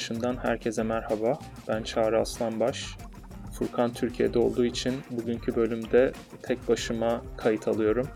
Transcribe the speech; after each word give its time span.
dışından 0.00 0.36
herkese 0.36 0.82
merhaba. 0.82 1.38
Ben 1.68 1.82
Çağrı 1.82 2.20
Aslanbaş. 2.20 2.86
Furkan 3.58 3.92
Türkiye'de 3.92 4.38
olduğu 4.38 4.64
için 4.64 4.94
bugünkü 5.10 5.56
bölümde 5.56 6.12
tek 6.42 6.68
başıma 6.68 7.24
kayıt 7.36 7.68
alıyorum. 7.68 8.08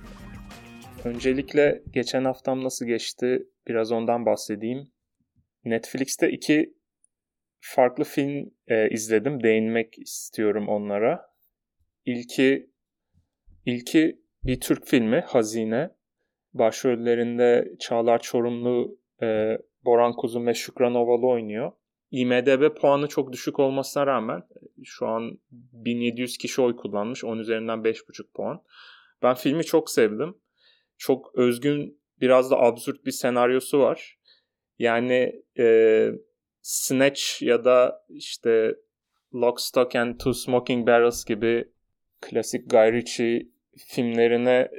Öncelikle 1.04 1.82
geçen 1.92 2.24
haftam 2.24 2.64
nasıl 2.64 2.86
geçti 2.86 3.46
biraz 3.68 3.92
ondan 3.92 4.26
bahsedeyim. 4.26 4.92
Netflix'te 5.64 6.30
iki 6.30 6.74
farklı 7.60 8.04
film 8.04 8.50
e, 8.68 8.90
izledim. 8.90 9.42
Değinmek 9.42 9.98
istiyorum 9.98 10.68
onlara. 10.68 11.26
İlki 12.04 12.70
ilki 13.66 14.20
bir 14.44 14.60
Türk 14.60 14.86
filmi 14.86 15.20
Hazine. 15.20 15.90
Başrollerinde 16.54 17.72
Çağlar 17.78 18.18
Çorumlu, 18.18 18.98
e, 19.22 19.58
Boran 19.84 20.12
Kuzum 20.12 20.46
ve 20.46 20.54
Şükran 20.54 20.94
Ovalı 20.94 21.26
oynuyor. 21.26 21.72
IMDB 22.10 22.76
puanı 22.76 23.08
çok 23.08 23.32
düşük 23.32 23.58
olmasına 23.58 24.06
rağmen 24.06 24.42
şu 24.84 25.06
an 25.06 25.38
1700 25.50 26.38
kişi 26.38 26.62
oy 26.62 26.76
kullanmış. 26.76 27.24
10 27.24 27.38
üzerinden 27.38 27.78
5,5 27.78 28.32
puan. 28.34 28.62
Ben 29.22 29.34
filmi 29.34 29.64
çok 29.64 29.90
sevdim. 29.90 30.34
Çok 30.98 31.34
özgün, 31.34 32.00
biraz 32.20 32.50
da 32.50 32.60
absürt 32.60 33.06
bir 33.06 33.10
senaryosu 33.10 33.78
var. 33.78 34.18
Yani 34.78 35.42
e, 35.58 36.08
Snatch 36.62 37.42
ya 37.42 37.64
da 37.64 38.04
işte 38.08 38.74
Lock, 39.34 39.60
Stock 39.60 39.96
and 39.96 40.18
Two 40.18 40.34
Smoking 40.34 40.86
Barrels 40.86 41.24
gibi 41.24 41.68
klasik 42.20 42.70
Guy 42.70 42.92
Ritchie 42.92 43.48
filmlerine 43.76 44.70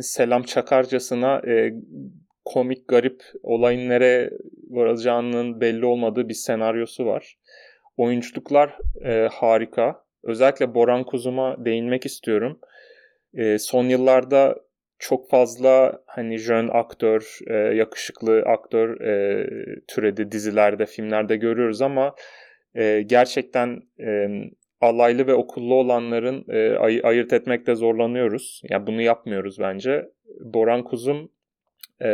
selam 0.00 0.42
çakarcasına 0.42 1.38
e, 1.46 1.74
komik, 2.44 2.88
garip 2.88 3.22
olayın 3.42 3.88
nereye 3.88 4.30
varacağının 4.70 5.60
belli 5.60 5.86
olmadığı 5.86 6.28
bir 6.28 6.34
senaryosu 6.34 7.06
var. 7.06 7.36
Oyunculuklar 7.96 8.78
e, 9.04 9.28
harika. 9.32 10.04
Özellikle 10.22 10.74
Boran 10.74 11.04
Kuzum'a 11.04 11.64
değinmek 11.64 12.06
istiyorum. 12.06 12.60
E, 13.34 13.58
son 13.58 13.84
yıllarda 13.84 14.56
çok 14.98 15.30
fazla 15.30 16.02
hani 16.06 16.38
jön 16.38 16.68
aktör, 16.68 17.38
e, 17.46 17.54
yakışıklı 17.54 18.42
aktör 18.46 19.00
e, 19.00 19.46
türedi 19.88 20.32
dizilerde, 20.32 20.86
filmlerde 20.86 21.36
görüyoruz 21.36 21.82
ama 21.82 22.14
e, 22.74 23.02
gerçekten 23.06 23.82
e, 24.00 24.28
alaylı 24.80 25.26
ve 25.26 25.34
okullu 25.34 25.74
olanların 25.74 26.44
e, 26.48 26.76
ay- 26.76 27.00
ayırt 27.04 27.32
etmekte 27.32 27.74
zorlanıyoruz. 27.74 28.60
Ya 28.64 28.68
yani 28.76 28.86
bunu 28.86 29.02
yapmıyoruz 29.02 29.58
bence. 29.60 30.08
Boran 30.40 30.84
Kuzum 30.84 31.30
e, 32.02 32.08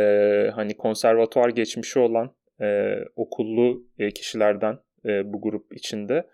hani 0.55 0.77
konservatuar 0.77 1.49
geçmişi 1.49 1.99
olan 1.99 2.35
e, 2.61 2.95
okullu 3.15 3.83
e, 3.99 4.11
kişilerden 4.11 4.77
e, 5.05 5.33
bu 5.33 5.41
grup 5.41 5.75
içinde 5.75 6.27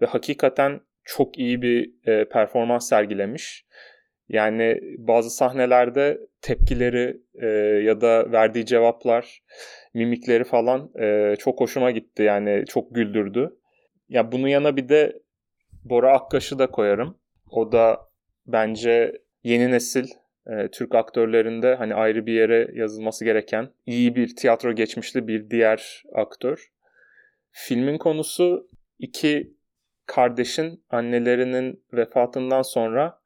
ve 0.00 0.06
hakikaten 0.06 0.80
çok 1.04 1.38
iyi 1.38 1.62
bir 1.62 1.90
e, 2.06 2.24
performans 2.24 2.88
sergilemiş. 2.88 3.66
Yani 4.28 4.80
bazı 4.98 5.30
sahnelerde 5.30 6.20
tepkileri 6.40 7.20
e, 7.34 7.46
ya 7.84 8.00
da 8.00 8.32
verdiği 8.32 8.66
cevaplar, 8.66 9.42
mimikleri 9.94 10.44
falan 10.44 10.90
e, 11.00 11.36
çok 11.38 11.60
hoşuma 11.60 11.90
gitti. 11.90 12.22
Yani 12.22 12.64
çok 12.68 12.94
güldürdü. 12.94 13.56
Ya 14.08 14.32
bunun 14.32 14.48
yana 14.48 14.76
bir 14.76 14.88
de 14.88 15.22
Bora 15.84 16.12
Akkaş'ı 16.12 16.58
da 16.58 16.66
koyarım. 16.70 17.18
O 17.50 17.72
da 17.72 18.00
bence 18.46 19.12
yeni 19.44 19.70
nesil 19.70 20.08
e, 20.46 20.68
Türk 20.68 20.94
aktörlerinde 20.94 21.74
hani 21.74 21.94
ayrı 21.94 22.26
bir 22.26 22.32
yere 22.32 22.68
yazılması 22.74 23.24
gereken 23.24 23.68
iyi 23.86 24.16
bir 24.16 24.36
tiyatro 24.36 24.72
geçmişli 24.72 25.28
bir 25.28 25.50
diğer 25.50 26.02
aktör. 26.14 26.68
Filmin 27.50 27.98
konusu 27.98 28.70
iki 28.98 29.56
kardeşin 30.06 30.84
annelerinin 30.90 31.84
vefatından 31.92 32.62
sonra 32.62 33.20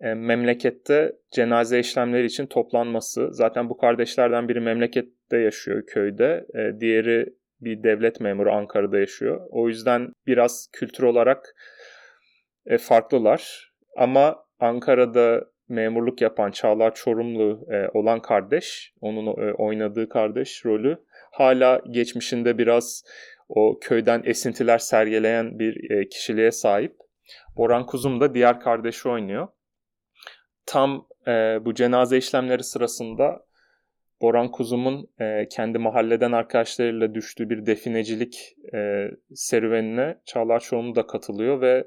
e, 0.00 0.14
memlekette 0.14 1.12
cenaze 1.30 1.78
işlemleri 1.78 2.26
için 2.26 2.46
toplanması. 2.46 3.28
Zaten 3.32 3.70
bu 3.70 3.76
kardeşlerden 3.76 4.48
biri 4.48 4.60
memlekette 4.60 5.36
yaşıyor 5.36 5.86
köyde. 5.86 6.46
E, 6.54 6.80
diğeri 6.80 7.26
bir 7.60 7.82
devlet 7.82 8.20
memuru 8.20 8.52
Ankara'da 8.52 8.98
yaşıyor. 8.98 9.40
O 9.50 9.68
yüzden 9.68 10.12
biraz 10.26 10.68
kültür 10.72 11.04
olarak 11.04 11.54
e, 12.66 12.78
farklılar. 12.78 13.72
Ama 13.96 14.44
Ankara'da 14.60 15.44
memurluk 15.70 16.20
yapan 16.20 16.50
Çağlar 16.50 16.94
Çorumlu 16.94 17.66
e, 17.70 17.98
olan 17.98 18.22
kardeş, 18.22 18.94
onun 19.00 19.26
e, 19.26 19.52
oynadığı 19.52 20.08
kardeş 20.08 20.64
rolü 20.64 20.98
hala 21.30 21.82
geçmişinde 21.90 22.58
biraz 22.58 23.04
o 23.48 23.78
köyden 23.80 24.22
esintiler 24.24 24.78
sergileyen 24.78 25.58
bir 25.58 25.90
e, 25.90 26.08
kişiliğe 26.08 26.50
sahip. 26.50 26.96
Boran 27.56 27.86
Kuzum 27.86 28.20
da 28.20 28.34
diğer 28.34 28.60
kardeşi 28.60 29.08
oynuyor. 29.08 29.48
Tam 30.66 31.06
e, 31.26 31.30
bu 31.64 31.74
cenaze 31.74 32.18
işlemleri 32.18 32.64
sırasında 32.64 33.44
Boran 34.20 34.50
Kuzum'un 34.50 35.10
e, 35.20 35.48
kendi 35.48 35.78
mahalleden 35.78 36.32
arkadaşlarıyla 36.32 37.14
düştüğü 37.14 37.50
bir 37.50 37.66
definecilik 37.66 38.56
e, 38.74 39.10
serüvenine 39.34 40.18
Çağlar 40.24 40.60
Çorumlu 40.60 40.94
da 40.94 41.06
katılıyor 41.06 41.60
ve 41.60 41.86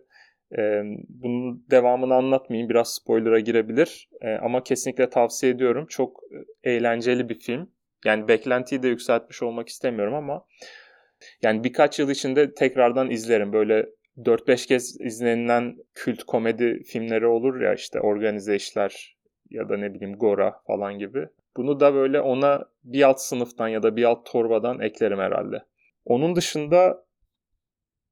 e, 0.57 0.83
bunun 1.09 1.65
devamını 1.71 2.13
anlatmayayım. 2.13 2.69
Biraz 2.69 2.93
spoiler'a 2.93 3.39
girebilir. 3.39 4.09
E, 4.21 4.31
ama 4.33 4.63
kesinlikle 4.63 5.09
tavsiye 5.09 5.51
ediyorum. 5.51 5.85
Çok 5.89 6.19
eğlenceli 6.63 7.29
bir 7.29 7.39
film. 7.39 7.69
Yani 8.05 8.27
beklentiyi 8.27 8.83
de 8.83 8.87
yükseltmiş 8.87 9.43
olmak 9.43 9.69
istemiyorum 9.69 10.13
ama 10.13 10.45
yani 11.41 11.63
birkaç 11.63 11.99
yıl 11.99 12.09
içinde 12.09 12.53
tekrardan 12.53 13.09
izlerim. 13.09 13.53
Böyle 13.53 13.89
4-5 14.17 14.67
kez 14.67 15.01
izlenilen 15.01 15.77
kült 15.93 16.23
komedi 16.23 16.83
filmleri 16.83 17.27
olur 17.27 17.61
ya 17.61 17.73
işte 17.73 17.99
organize 17.99 18.55
işler 18.55 19.17
ya 19.49 19.69
da 19.69 19.77
ne 19.77 19.93
bileyim 19.93 20.17
Gora 20.17 20.61
falan 20.67 20.99
gibi. 20.99 21.27
Bunu 21.57 21.79
da 21.79 21.93
böyle 21.93 22.21
ona 22.21 22.65
bir 22.83 23.03
alt 23.03 23.19
sınıftan 23.19 23.67
ya 23.67 23.83
da 23.83 23.95
bir 23.95 24.03
alt 24.03 24.25
torbadan 24.25 24.79
eklerim 24.79 25.19
herhalde. 25.19 25.63
Onun 26.05 26.35
dışında 26.35 27.05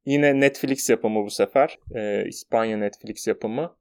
Yine 0.05 0.39
Netflix 0.39 0.89
yapımı 0.89 1.25
bu 1.25 1.29
sefer. 1.29 1.79
Ee, 1.95 2.25
İspanya 2.27 2.77
Netflix 2.77 3.27
yapımı. 3.27 3.75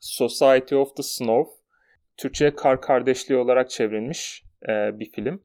Society 0.00 0.74
of 0.74 0.96
the 0.96 1.02
Snow. 1.02 1.52
Türkçe 2.16 2.54
Kar 2.54 2.80
Kardeşliği 2.80 3.40
olarak 3.40 3.70
çevrilmiş 3.70 4.44
e, 4.68 4.98
bir 4.98 5.12
film. 5.12 5.44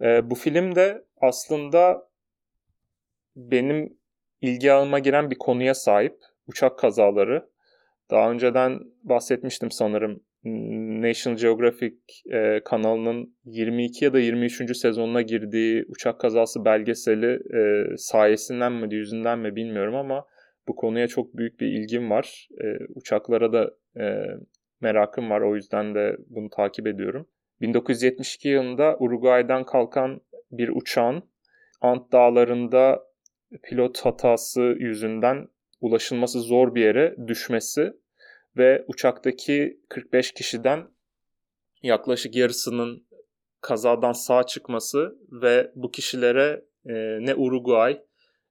E, 0.00 0.30
bu 0.30 0.34
film 0.34 0.74
de 0.74 1.04
aslında 1.20 2.08
benim 3.36 3.98
ilgi 4.40 4.72
alanıma 4.72 4.98
giren 4.98 5.30
bir 5.30 5.38
konuya 5.38 5.74
sahip. 5.74 6.18
Uçak 6.46 6.78
kazaları. 6.78 7.50
Daha 8.10 8.30
önceden 8.30 8.80
bahsetmiştim 9.02 9.70
sanırım 9.70 10.20
National 11.02 11.38
Geographic 11.38 11.96
e, 12.32 12.60
kanalının 12.64 13.36
22 13.44 14.04
ya 14.04 14.12
da 14.12 14.18
23. 14.18 14.76
sezonuna 14.76 15.22
girdiği 15.22 15.84
uçak 15.88 16.20
kazası 16.20 16.64
belgeseli 16.64 17.40
e, 17.56 17.96
sayesinden 17.96 18.72
mi 18.72 18.94
yüzünden 18.94 19.38
mi 19.38 19.56
bilmiyorum 19.56 19.94
ama 19.94 20.26
bu 20.68 20.76
konuya 20.76 21.08
çok 21.08 21.36
büyük 21.36 21.60
bir 21.60 21.66
ilgim 21.66 22.10
var. 22.10 22.48
E, 22.64 22.66
uçaklara 22.94 23.52
da 23.52 23.70
e, 24.00 24.04
merakım 24.80 25.30
var 25.30 25.40
o 25.40 25.54
yüzden 25.54 25.94
de 25.94 26.16
bunu 26.28 26.50
takip 26.50 26.86
ediyorum. 26.86 27.26
1972 27.60 28.48
yılında 28.48 28.96
Uruguay'dan 28.98 29.64
kalkan 29.64 30.20
bir 30.50 30.68
uçağın 30.68 31.22
Ant 31.80 32.12
Dağları'nda 32.12 33.02
pilot 33.62 34.00
hatası 34.00 34.76
yüzünden 34.78 35.48
ulaşılması 35.80 36.40
zor 36.40 36.74
bir 36.74 36.82
yere 36.82 37.16
düşmesi 37.26 37.92
ve 38.56 38.84
uçaktaki 38.88 39.80
45 39.88 40.32
kişiden 40.32 40.88
yaklaşık 41.82 42.36
yarısının 42.36 43.06
kazadan 43.60 44.12
sağ 44.12 44.42
çıkması 44.42 45.18
ve 45.32 45.72
bu 45.74 45.90
kişilere 45.90 46.64
e, 46.86 46.94
ne 47.20 47.34
Uruguay 47.34 48.02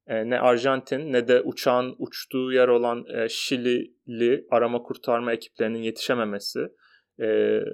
e, 0.07 0.29
ne 0.29 0.39
Arjantin 0.39 1.13
ne 1.13 1.27
de 1.27 1.41
uçağın 1.41 1.95
uçtuğu 1.97 2.51
yer 2.51 2.67
olan 2.67 3.05
e, 3.15 3.29
Şilili 3.29 4.47
arama 4.51 4.83
kurtarma 4.83 5.33
ekiplerinin 5.33 5.81
yetişememesi 5.81 6.59
e, 7.19 7.27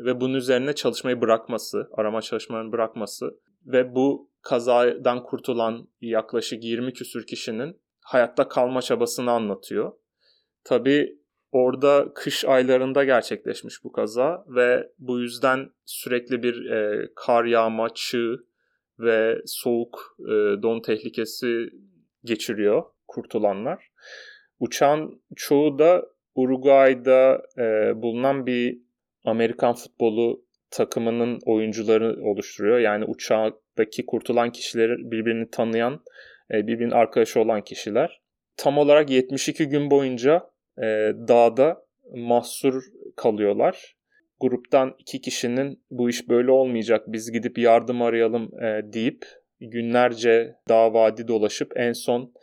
ve 0.05 0.21
bunun 0.21 0.33
üzerine 0.33 0.73
çalışmayı 0.73 1.21
bırakması, 1.21 1.89
arama 1.91 2.21
çalışmalarını 2.21 2.71
bırakması 2.71 3.39
ve 3.65 3.95
bu 3.95 4.31
kazadan 4.41 5.23
kurtulan 5.23 5.87
yaklaşık 6.01 6.63
20 6.63 6.93
küsür 6.93 7.27
kişinin 7.27 7.81
hayatta 8.01 8.47
kalma 8.47 8.81
çabasını 8.81 9.31
anlatıyor. 9.31 9.91
Tabii 10.63 11.22
Orada 11.53 12.11
kış 12.15 12.45
aylarında 12.45 13.03
gerçekleşmiş 13.03 13.83
bu 13.83 13.91
kaza 13.91 14.45
ve 14.47 14.89
bu 14.99 15.19
yüzden 15.19 15.69
sürekli 15.85 16.43
bir 16.43 16.69
e, 16.69 17.07
kar 17.15 17.45
yağma, 17.45 17.89
çığ 17.95 18.35
ve 18.99 19.37
soğuk 19.45 20.17
e, 20.19 20.31
don 20.63 20.81
tehlikesi 20.81 21.69
geçiriyor 22.23 22.83
kurtulanlar. 23.07 23.87
Uçağın 24.59 25.21
çoğu 25.35 25.79
da 25.79 26.05
Uruguay'da 26.35 27.41
e, 27.57 27.93
bulunan 28.01 28.45
bir 28.45 28.77
Amerikan 29.25 29.73
futbolu 29.73 30.45
takımının 30.71 31.39
oyuncuları 31.45 32.23
oluşturuyor. 32.23 32.79
Yani 32.79 33.05
uçaktaki 33.05 34.05
kurtulan 34.05 34.51
kişileri 34.51 35.11
birbirini 35.11 35.49
tanıyan, 35.49 36.03
e, 36.51 36.67
birbirinin 36.67 36.91
arkadaşı 36.91 37.39
olan 37.39 37.61
kişiler. 37.61 38.21
Tam 38.57 38.77
olarak 38.77 39.09
72 39.09 39.67
gün 39.67 39.91
boyunca 39.91 40.52
e, 40.77 41.11
dağda 41.27 41.85
mahsur 42.15 42.83
kalıyorlar. 43.15 43.95
Gruptan 44.39 44.95
iki 44.99 45.21
kişinin 45.21 45.83
bu 45.91 46.09
iş 46.09 46.29
böyle 46.29 46.51
olmayacak 46.51 47.03
biz 47.07 47.31
gidip 47.31 47.57
yardım 47.57 48.01
arayalım 48.01 48.63
e, 48.63 48.93
deyip 48.93 49.25
günlerce 49.59 50.55
dağ 50.69 50.93
vadi 50.93 51.27
dolaşıp 51.27 51.71
en 51.75 51.93
son 51.93 52.33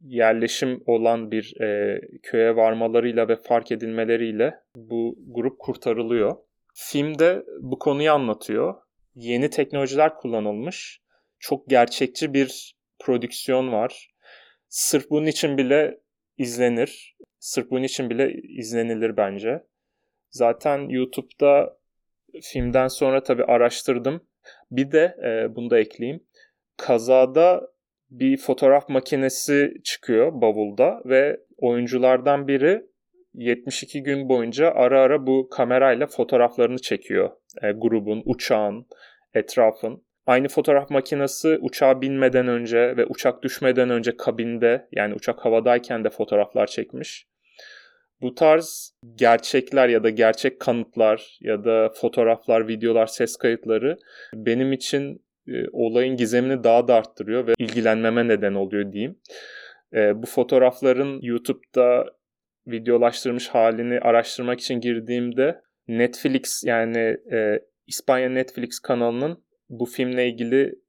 yerleşim 0.00 0.82
olan 0.86 1.30
bir 1.30 1.60
e, 1.60 2.00
köye 2.22 2.56
varmalarıyla 2.56 3.28
ve 3.28 3.36
fark 3.36 3.72
edilmeleriyle 3.72 4.54
bu 4.76 5.18
grup 5.26 5.58
kurtarılıyor. 5.58 6.36
Filmde 6.74 7.44
bu 7.60 7.78
konuyu 7.78 8.12
anlatıyor. 8.12 8.74
Yeni 9.14 9.50
teknolojiler 9.50 10.14
kullanılmış. 10.14 11.00
Çok 11.38 11.68
gerçekçi 11.68 12.34
bir 12.34 12.74
prodüksiyon 12.98 13.72
var. 13.72 14.10
Sırf 14.68 15.10
bunun 15.10 15.26
için 15.26 15.58
bile 15.58 16.00
izlenir. 16.38 17.16
Sırf 17.42 17.70
bunun 17.70 17.82
için 17.82 18.10
bile 18.10 18.32
izlenilir 18.32 19.16
bence. 19.16 19.62
Zaten 20.30 20.88
YouTube'da 20.88 21.78
filmden 22.42 22.88
sonra 22.88 23.22
tabii 23.22 23.44
araştırdım. 23.44 24.26
Bir 24.70 24.92
de 24.92 25.16
e, 25.24 25.56
bunu 25.56 25.70
da 25.70 25.78
ekleyeyim. 25.78 26.22
Kazada 26.76 27.68
bir 28.10 28.36
fotoğraf 28.36 28.88
makinesi 28.88 29.74
çıkıyor 29.84 30.32
bavulda 30.40 31.02
ve 31.04 31.40
oyunculardan 31.56 32.48
biri 32.48 32.86
72 33.34 34.02
gün 34.02 34.28
boyunca 34.28 34.70
ara 34.70 35.00
ara 35.00 35.26
bu 35.26 35.48
kamerayla 35.48 36.06
fotoğraflarını 36.06 36.78
çekiyor. 36.78 37.30
E, 37.62 37.72
grubun, 37.72 38.22
uçağın, 38.24 38.86
etrafın. 39.34 40.04
Aynı 40.26 40.48
fotoğraf 40.48 40.90
makinesi 40.90 41.58
uçağa 41.60 42.00
binmeden 42.00 42.48
önce 42.48 42.96
ve 42.96 43.06
uçak 43.06 43.42
düşmeden 43.42 43.90
önce 43.90 44.16
kabinde 44.16 44.88
yani 44.92 45.14
uçak 45.14 45.44
havadayken 45.44 46.04
de 46.04 46.10
fotoğraflar 46.10 46.66
çekmiş. 46.66 47.31
Bu 48.22 48.34
tarz 48.34 48.94
gerçekler 49.14 49.88
ya 49.88 50.04
da 50.04 50.10
gerçek 50.10 50.60
kanıtlar 50.60 51.38
ya 51.40 51.64
da 51.64 51.92
fotoğraflar, 52.00 52.68
videolar, 52.68 53.06
ses 53.06 53.36
kayıtları 53.36 53.98
benim 54.34 54.72
için 54.72 55.24
e, 55.48 55.68
olayın 55.72 56.16
gizemini 56.16 56.64
daha 56.64 56.88
da 56.88 56.94
arttırıyor 56.94 57.46
ve 57.46 57.52
ilgilenmeme 57.58 58.28
neden 58.28 58.54
oluyor 58.54 58.92
diyeyim. 58.92 59.18
E, 59.94 60.22
bu 60.22 60.26
fotoğrafların 60.26 61.18
YouTube'da 61.22 62.06
videolaştırmış 62.66 63.48
halini 63.48 64.00
araştırmak 64.00 64.60
için 64.60 64.80
girdiğimde 64.80 65.60
Netflix 65.88 66.64
yani 66.64 67.16
e, 67.32 67.60
İspanya 67.86 68.28
Netflix 68.28 68.80
kanalının 68.80 69.44
bu 69.68 69.86
filmle 69.86 70.28
ilgili 70.28 70.82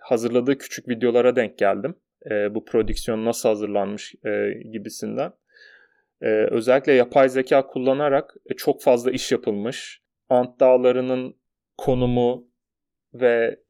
hazırladığı 0.00 0.58
küçük 0.58 0.88
videolara 0.88 1.36
denk 1.36 1.58
geldim. 1.58 1.94
Bu 2.50 2.64
prodüksiyon 2.64 3.24
nasıl 3.24 3.48
hazırlanmış 3.48 4.14
gibisinden. 4.72 5.32
E, 6.22 6.26
özellikle 6.50 6.92
yapay 6.92 7.28
zeka 7.28 7.66
kullanarak 7.66 8.34
e, 8.46 8.54
çok 8.54 8.82
fazla 8.82 9.10
iş 9.10 9.32
yapılmış. 9.32 10.00
Ant 10.28 10.60
dağlarının 10.60 11.36
konumu 11.76 12.48
ve 13.14 13.60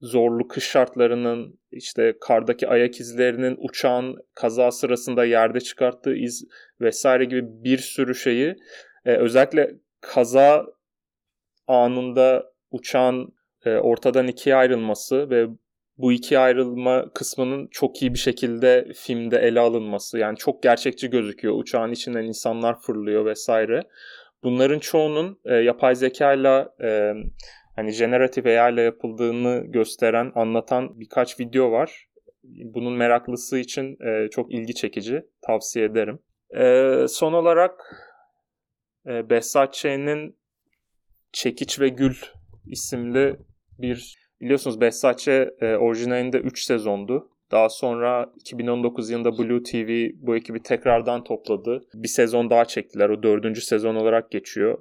zorlu 0.00 0.48
kış 0.48 0.64
şartlarının 0.64 1.60
işte 1.70 2.14
kardaki 2.20 2.68
ayak 2.68 3.00
izlerinin 3.00 3.56
uçağın 3.68 4.16
kaza 4.34 4.70
sırasında 4.70 5.24
yerde 5.24 5.60
çıkarttığı 5.60 6.14
iz 6.14 6.44
vesaire 6.80 7.24
gibi 7.24 7.42
bir 7.44 7.78
sürü 7.78 8.14
şeyi 8.14 8.56
e, 9.04 9.16
özellikle 9.16 9.74
kaza 10.00 10.66
anında 11.66 12.52
uçağın 12.70 13.34
e, 13.64 13.76
ortadan 13.76 14.26
ikiye 14.26 14.56
ayrılması 14.56 15.30
ve 15.30 15.46
bu 15.98 16.12
iki 16.12 16.38
ayrılma 16.38 17.12
kısmının 17.14 17.68
çok 17.70 18.02
iyi 18.02 18.14
bir 18.14 18.18
şekilde 18.18 18.88
filmde 18.96 19.38
ele 19.38 19.60
alınması. 19.60 20.18
Yani 20.18 20.36
çok 20.36 20.62
gerçekçi 20.62 21.10
gözüküyor. 21.10 21.54
Uçağın 21.54 21.92
içinden 21.92 22.24
insanlar 22.24 22.80
fırlıyor 22.80 23.24
vesaire. 23.24 23.82
Bunların 24.42 24.78
çoğunun 24.78 25.40
e, 25.44 25.54
yapay 25.54 25.94
zekayla 25.94 26.74
e, 26.82 27.12
hani 27.76 27.92
generatif 27.92 28.46
AI 28.46 28.72
ile 28.72 28.82
yapıldığını 28.82 29.64
gösteren, 29.66 30.32
anlatan 30.34 31.00
birkaç 31.00 31.40
video 31.40 31.70
var. 31.72 32.08
Bunun 32.44 32.92
meraklısı 32.92 33.58
için 33.58 33.96
e, 34.06 34.30
çok 34.30 34.52
ilgi 34.52 34.74
çekici. 34.74 35.22
Tavsiye 35.46 35.84
ederim. 35.84 36.18
E, 36.56 36.94
son 37.08 37.32
olarak 37.32 37.80
e, 39.06 39.30
Behzat 39.30 39.74
Ç'nin 39.74 40.38
Çekiç 41.32 41.80
ve 41.80 41.88
Gül 41.88 42.14
isimli 42.66 43.36
bir 43.78 44.27
biliyorsunuz 44.40 44.80
Behzat 44.80 45.18
Ç. 45.18 45.28
E, 45.28 45.76
orijinalinde 45.76 46.38
3 46.38 46.62
sezondu. 46.62 47.30
Daha 47.50 47.68
sonra 47.68 48.32
2019 48.36 49.10
yılında 49.10 49.38
Blue 49.38 49.62
TV 49.62 50.10
bu 50.26 50.36
ekibi 50.36 50.62
tekrardan 50.62 51.24
topladı. 51.24 51.80
Bir 51.94 52.08
sezon 52.08 52.50
daha 52.50 52.64
çektiler. 52.64 53.08
O 53.08 53.22
dördüncü 53.22 53.60
sezon 53.60 53.94
olarak 53.94 54.30
geçiyor. 54.30 54.78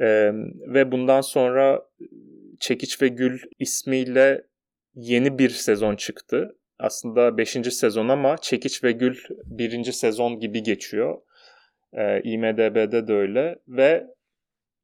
Ee, 0.00 0.30
ve 0.66 0.92
bundan 0.92 1.20
sonra 1.20 1.82
Çekiç 2.60 3.02
ve 3.02 3.08
Gül 3.08 3.38
ismiyle 3.58 4.42
yeni 4.94 5.38
bir 5.38 5.50
sezon 5.50 5.96
çıktı. 5.96 6.56
Aslında 6.78 7.38
5. 7.38 7.50
sezon 7.50 8.08
ama 8.08 8.36
Çekiç 8.36 8.84
ve 8.84 8.92
Gül 8.92 9.16
1. 9.44 9.92
sezon 9.92 10.40
gibi 10.40 10.62
geçiyor. 10.62 11.18
Ee, 11.92 12.20
IMDB'de 12.24 13.08
de 13.08 13.12
öyle 13.12 13.58
ve 13.68 14.06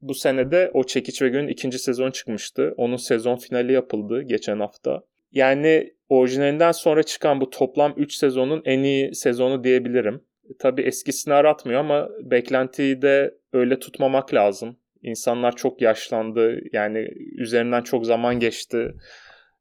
bu 0.08 0.14
senede 0.14 0.70
o 0.74 0.84
Çekiç 0.84 1.22
ve 1.22 1.28
Gül'ün 1.28 1.48
ikinci 1.48 1.78
sezon 1.78 2.10
çıkmıştı. 2.10 2.74
Onun 2.76 2.96
sezon 2.96 3.36
finali 3.36 3.72
yapıldı 3.72 4.22
geçen 4.22 4.60
hafta. 4.60 5.02
Yani 5.32 5.94
orijinalinden 6.08 6.72
sonra 6.72 7.02
çıkan 7.02 7.40
bu 7.40 7.50
toplam 7.50 7.94
3 7.96 8.14
sezonun 8.14 8.62
en 8.64 8.82
iyi 8.82 9.14
sezonu 9.14 9.64
diyebilirim. 9.64 10.24
Tabi 10.58 10.82
eskisini 10.82 11.34
aratmıyor 11.34 11.80
ama 11.80 12.08
beklentiyi 12.22 13.02
de 13.02 13.34
öyle 13.52 13.78
tutmamak 13.78 14.34
lazım. 14.34 14.76
İnsanlar 15.02 15.56
çok 15.56 15.82
yaşlandı. 15.82 16.60
Yani 16.72 17.08
üzerinden 17.38 17.82
çok 17.82 18.06
zaman 18.06 18.40
geçti. 18.40 18.94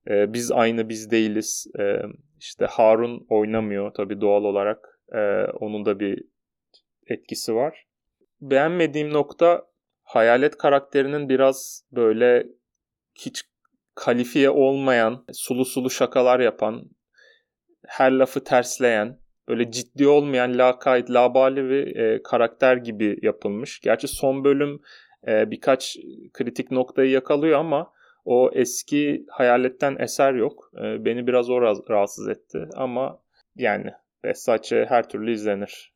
Ee, 0.10 0.34
biz 0.34 0.52
aynı 0.52 0.90
biz 0.90 1.12
değiliz. 1.12 1.68
Ee, 1.80 1.96
işte 2.40 2.66
Harun 2.66 3.26
oynamıyor 3.30 3.94
tabii 3.94 4.22
doğal 4.22 4.44
olarak. 4.44 5.00
Ee, 5.16 5.46
onun 5.46 5.86
da 5.86 6.00
bir 6.00 6.24
etkisi 7.08 7.56
var. 7.56 7.86
Beğenmediğim 8.42 9.14
nokta 9.14 9.73
hayalet 10.04 10.58
karakterinin 10.58 11.30
biraz 11.30 11.84
böyle 11.92 12.48
hiç 13.16 13.44
kalifiye 13.96 14.50
olmayan, 14.50 15.26
sulu 15.34 15.66
sulu 15.66 15.90
şakalar 15.90 16.40
yapan, 16.40 16.90
her 17.88 18.12
lafı 18.12 18.44
tersleyen, 18.44 19.20
böyle 19.48 19.72
ciddi 19.72 20.08
olmayan 20.08 20.58
lakayt, 20.58 21.10
labali 21.10 21.70
bir 21.70 21.96
e, 21.96 22.24
karakter 22.24 22.78
gibi 22.78 23.20
yapılmış. 23.22 23.80
Gerçi 23.80 24.08
son 24.08 24.44
bölüm 24.44 24.82
e, 25.28 25.52
birkaç 25.52 25.98
kritik 26.34 26.72
noktayı 26.72 27.12
yakalıyor 27.12 27.60
ama 27.60 27.94
o 28.26 28.52
eski 28.54 29.26
hayaletten 29.30 29.96
eser 30.00 30.34
yok. 30.34 30.72
E, 30.78 31.06
beni 31.06 31.28
biraz 31.28 31.50
o 31.50 31.62
rahatsız 31.62 32.28
etti 32.28 32.68
ama 32.76 33.20
yani 33.56 33.92
Versace 34.26 34.86
her 34.90 35.10
türlü 35.10 35.32
izlenir 35.32 35.94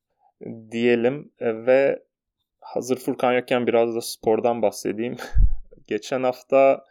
diyelim 0.72 1.32
e, 1.40 1.66
ve 1.66 2.04
hazır 2.74 2.98
Furkan 2.98 3.34
yokken 3.34 3.68
biraz 3.68 3.96
da 3.96 4.02
spordan 4.02 4.62
bahsedeyim. 4.62 5.16
Geçen 5.88 6.24
hafta 6.24 6.84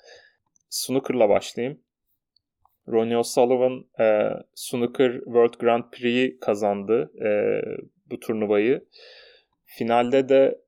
snooker'la 0.69 1.29
başlayayım. 1.29 1.81
Ronnie 2.89 3.17
O'Sullivan 3.17 3.85
e, 4.01 4.31
Snooker 4.55 5.13
World 5.13 5.55
Grand 5.61 5.85
Prix'i 5.93 6.39
kazandı 6.41 7.11
e, 7.25 7.31
bu 8.11 8.21
turnuvayı. 8.21 8.85
Finalde 9.65 10.29
de 10.29 10.59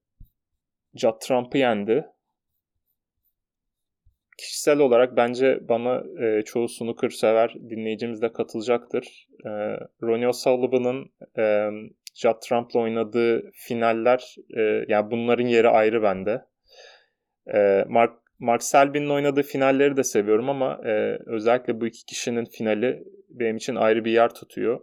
Judd 0.95 1.21
Trump'ı 1.21 1.59
yendi. 1.59 2.07
Kişisel 4.39 4.79
olarak 4.79 5.17
bence 5.17 5.69
bana 5.69 6.03
e, 6.25 6.43
çoğu 6.43 6.69
snooker 6.69 7.11
sever 7.11 7.55
dinleyicimiz 7.71 8.23
de 8.23 8.33
katılacaktır. 8.33 9.29
E, 9.45 9.51
Ronnie 10.03 10.29
O'Sullivan'ın 10.29 11.11
e, 11.39 11.71
Judd 12.19 12.41
Trump'la 12.49 12.81
oynadığı 12.81 13.51
finaller, 13.53 14.37
e, 14.57 14.85
yani 14.89 15.11
bunların 15.11 15.47
yeri 15.47 15.69
ayrı 15.69 16.03
bende. 16.03 16.45
E, 17.55 17.85
Mark 17.89 18.13
Mark 18.39 18.63
Selby'nin 18.63 19.11
oynadığı 19.11 19.43
finalleri 19.43 19.97
de 19.97 20.05
seviyorum 20.05 20.51
ama 20.51 20.81
e, 20.85 21.19
özellikle 21.27 21.81
bu 21.81 21.87
iki 21.87 22.07
kişinin 22.07 22.45
finali 22.45 23.05
benim 23.29 23.57
için 23.57 23.75
ayrı 23.75 24.05
bir 24.05 24.11
yer 24.11 24.35
tutuyor. 24.35 24.81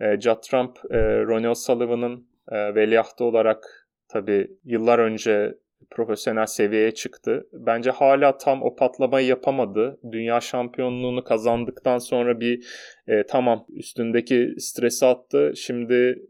E, 0.00 0.20
Judd 0.20 0.42
Trump, 0.42 0.78
e, 0.90 0.98
Ronnie 0.98 1.48
O'Sullivan'ın 1.48 2.28
e, 2.52 2.74
veliahtı 2.74 3.24
olarak 3.24 3.88
tabii 4.08 4.50
yıllar 4.64 4.98
önce 4.98 5.54
profesyonel 5.90 6.46
seviyeye 6.46 6.94
çıktı. 6.94 7.46
Bence 7.52 7.90
hala 7.90 8.38
tam 8.38 8.62
o 8.62 8.76
patlamayı 8.76 9.26
yapamadı. 9.26 9.98
Dünya 10.12 10.40
şampiyonluğunu 10.40 11.24
kazandıktan 11.24 11.98
sonra 11.98 12.40
bir 12.40 12.66
e, 13.08 13.26
tamam 13.26 13.66
üstündeki 13.68 14.54
stresi 14.58 15.06
attı. 15.06 15.52
Şimdi 15.56 16.22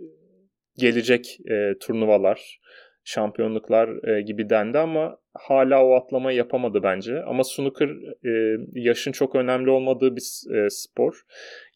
gelecek 0.76 1.38
e, 1.50 1.78
turnuvalar. 1.80 2.60
şampiyonluklar 3.04 4.08
e, 4.08 4.22
gibi 4.22 4.50
dendi 4.50 4.78
ama 4.78 5.18
hala 5.34 5.84
o 5.84 5.94
atlamayı 5.94 6.38
yapamadı 6.38 6.82
bence. 6.82 7.22
Ama 7.22 7.44
snooker 7.44 7.88
e, 8.24 8.56
yaşın 8.72 9.12
çok 9.12 9.34
önemli 9.34 9.70
olmadığı 9.70 10.16
bir 10.16 10.54
e, 10.54 10.70
spor. 10.70 11.22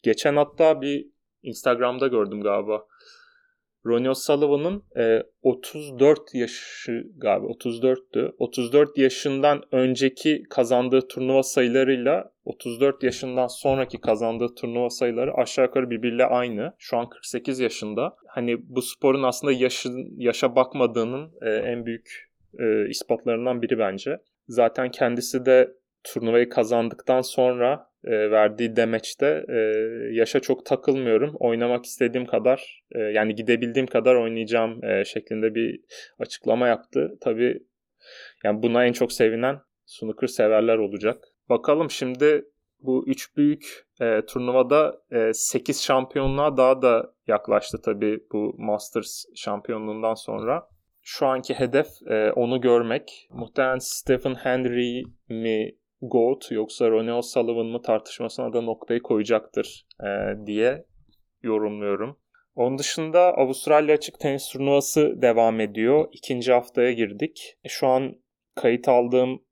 Geçen 0.03 0.35
hatta 0.35 0.81
bir 0.81 1.07
Instagram'da 1.43 2.07
gördüm 2.07 2.41
galiba. 2.41 2.85
Ronnie 3.85 4.09
O'Sullivan'ın 4.09 4.83
e, 4.97 5.23
34 5.41 6.19
yaşı 6.33 7.03
galiba 7.17 7.47
34'tü. 7.47 8.31
34 8.37 8.97
yaşından 8.97 9.63
önceki 9.71 10.43
kazandığı 10.49 11.07
turnuva 11.07 11.43
sayılarıyla 11.43 12.31
34 12.47 13.03
yaşından 13.03 13.47
sonraki 13.47 14.01
kazandığı 14.01 14.55
turnuva 14.55 14.89
sayıları 14.89 15.33
aşağı 15.33 15.65
yukarı 15.65 15.89
birbiriyle 15.89 16.25
aynı. 16.25 16.73
Şu 16.77 16.97
an 16.97 17.09
48 17.09 17.59
yaşında. 17.59 18.15
Hani 18.27 18.55
bu 18.69 18.81
sporun 18.81 19.23
aslında 19.23 19.53
yaşın, 19.53 20.13
yaşa 20.17 20.55
bakmadığının 20.55 21.31
e, 21.41 21.49
en 21.49 21.85
büyük 21.85 22.29
e, 22.59 22.89
ispatlarından 22.89 23.61
biri 23.61 23.79
bence. 23.79 24.17
Zaten 24.47 24.91
kendisi 24.91 25.45
de 25.45 25.71
turnuvayı 26.03 26.49
kazandıktan 26.49 27.21
sonra 27.21 27.89
e, 28.03 28.31
verdiği 28.31 28.75
demeçte 28.75 29.45
e, 29.49 29.57
yaşa 30.11 30.39
çok 30.39 30.65
takılmıyorum. 30.65 31.35
Oynamak 31.39 31.85
istediğim 31.85 32.27
kadar 32.27 32.83
e, 32.91 32.99
yani 32.99 33.35
gidebildiğim 33.35 33.87
kadar 33.87 34.15
oynayacağım 34.15 34.83
e, 34.83 35.05
şeklinde 35.05 35.55
bir 35.55 35.79
açıklama 36.19 36.67
yaptı. 36.67 37.17
Tabii 37.21 37.59
yani 38.43 38.63
buna 38.63 38.85
en 38.85 38.93
çok 38.93 39.11
sevinen 39.11 39.59
snooker 39.85 40.27
severler 40.27 40.77
olacak. 40.77 41.23
Bakalım 41.49 41.91
şimdi 41.91 42.45
bu 42.79 43.07
üç 43.07 43.37
büyük 43.37 43.87
e, 44.01 44.25
turnuvada 44.25 45.01
e, 45.11 45.33
8 45.33 45.83
şampiyonluğa 45.83 46.57
daha 46.57 46.81
da 46.81 47.13
yaklaştı 47.27 47.81
tabii 47.81 48.19
bu 48.33 48.55
Masters 48.57 49.25
şampiyonluğundan 49.35 50.13
sonra. 50.13 50.69
Şu 51.01 51.27
anki 51.27 51.53
hedef 51.53 51.87
e, 52.07 52.31
onu 52.31 52.61
görmek. 52.61 53.29
Muhtemelen 53.31 53.77
Stephen 53.77 54.35
Henry 54.35 55.03
mi 55.29 55.75
GOAT 56.01 56.51
yoksa 56.51 56.89
Ronnie 56.89 57.13
O'Sullivan 57.13 57.65
mı 57.65 57.81
tartışmasına 57.81 58.53
da 58.53 58.61
noktayı 58.61 59.01
koyacaktır 59.01 59.85
e, 60.03 60.07
diye 60.45 60.85
yorumluyorum. 61.43 62.19
Onun 62.55 62.77
dışında 62.77 63.19
Avustralya 63.19 63.95
Açık 63.95 64.19
Tenis 64.19 64.49
Turnuvası 64.49 65.21
devam 65.21 65.59
ediyor. 65.59 66.07
İkinci 66.11 66.53
haftaya 66.53 66.91
girdik. 66.91 67.57
Şu 67.67 67.87
an 67.87 68.15
kayıt 68.55 68.87
aldığım 68.87 69.43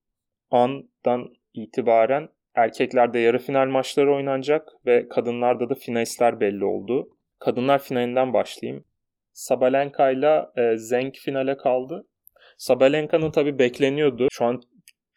andan 0.52 1.35
itibaren 1.56 2.30
erkeklerde 2.56 3.20
yarı 3.20 3.40
final 3.40 3.68
maçları 3.68 4.16
oynanacak 4.16 4.70
ve 4.86 5.08
kadınlarda 5.10 5.70
da 5.70 5.76
finalistler 5.76 6.40
belli 6.40 6.66
oldu. 6.66 7.10
Kadınlar 7.40 7.80
finalinden 7.80 8.34
başlayayım. 8.34 8.86
Sabalenka 9.34 10.12
ile 10.12 10.46
e, 10.58 10.78
Zeng 10.78 11.16
finale 11.16 11.58
kaldı. 11.58 12.08
Sabalenka'nın 12.58 13.32
tabi 13.32 13.60
bekleniyordu. 13.60 14.28
Şu 14.32 14.46
an 14.46 14.62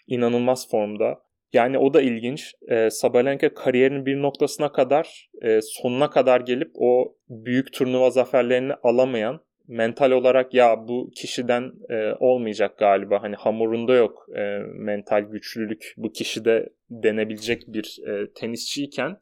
inanılmaz 0.06 0.70
formda. 0.70 1.20
Yani 1.52 1.78
o 1.78 1.94
da 1.94 2.02
ilginç. 2.02 2.54
E, 2.68 2.90
Sabalenka 2.90 3.54
kariyerinin 3.54 4.06
bir 4.06 4.22
noktasına 4.22 4.72
kadar 4.72 5.30
e, 5.42 5.60
sonuna 5.62 6.10
kadar 6.10 6.40
gelip 6.40 6.70
o 6.74 7.16
büyük 7.28 7.72
turnuva 7.72 8.10
zaferlerini 8.10 8.72
alamayan 8.82 9.40
mental 9.68 10.10
olarak 10.10 10.54
ya 10.54 10.88
bu 10.88 11.10
kişiden 11.16 11.72
e, 11.90 12.12
olmayacak 12.20 12.78
galiba 12.78 13.22
hani 13.22 13.36
hamurunda 13.36 13.94
yok 13.94 14.26
e, 14.36 14.58
mental 14.74 15.20
güçlülük 15.20 15.94
bu 15.96 16.12
kişide 16.12 16.72
denebilecek 16.90 17.62
bir 17.66 17.98
e, 18.06 18.32
tenisçiyken 18.32 19.20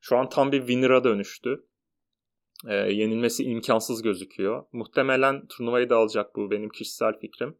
şu 0.00 0.16
an 0.16 0.28
tam 0.28 0.52
bir 0.52 0.58
winner'a 0.58 1.04
dönüştü. 1.04 1.64
E, 2.68 2.74
yenilmesi 2.74 3.44
imkansız 3.44 4.02
gözüküyor. 4.02 4.64
Muhtemelen 4.72 5.46
turnuvayı 5.46 5.90
da 5.90 5.96
alacak 5.96 6.36
bu 6.36 6.50
benim 6.50 6.68
kişisel 6.68 7.18
fikrim. 7.20 7.58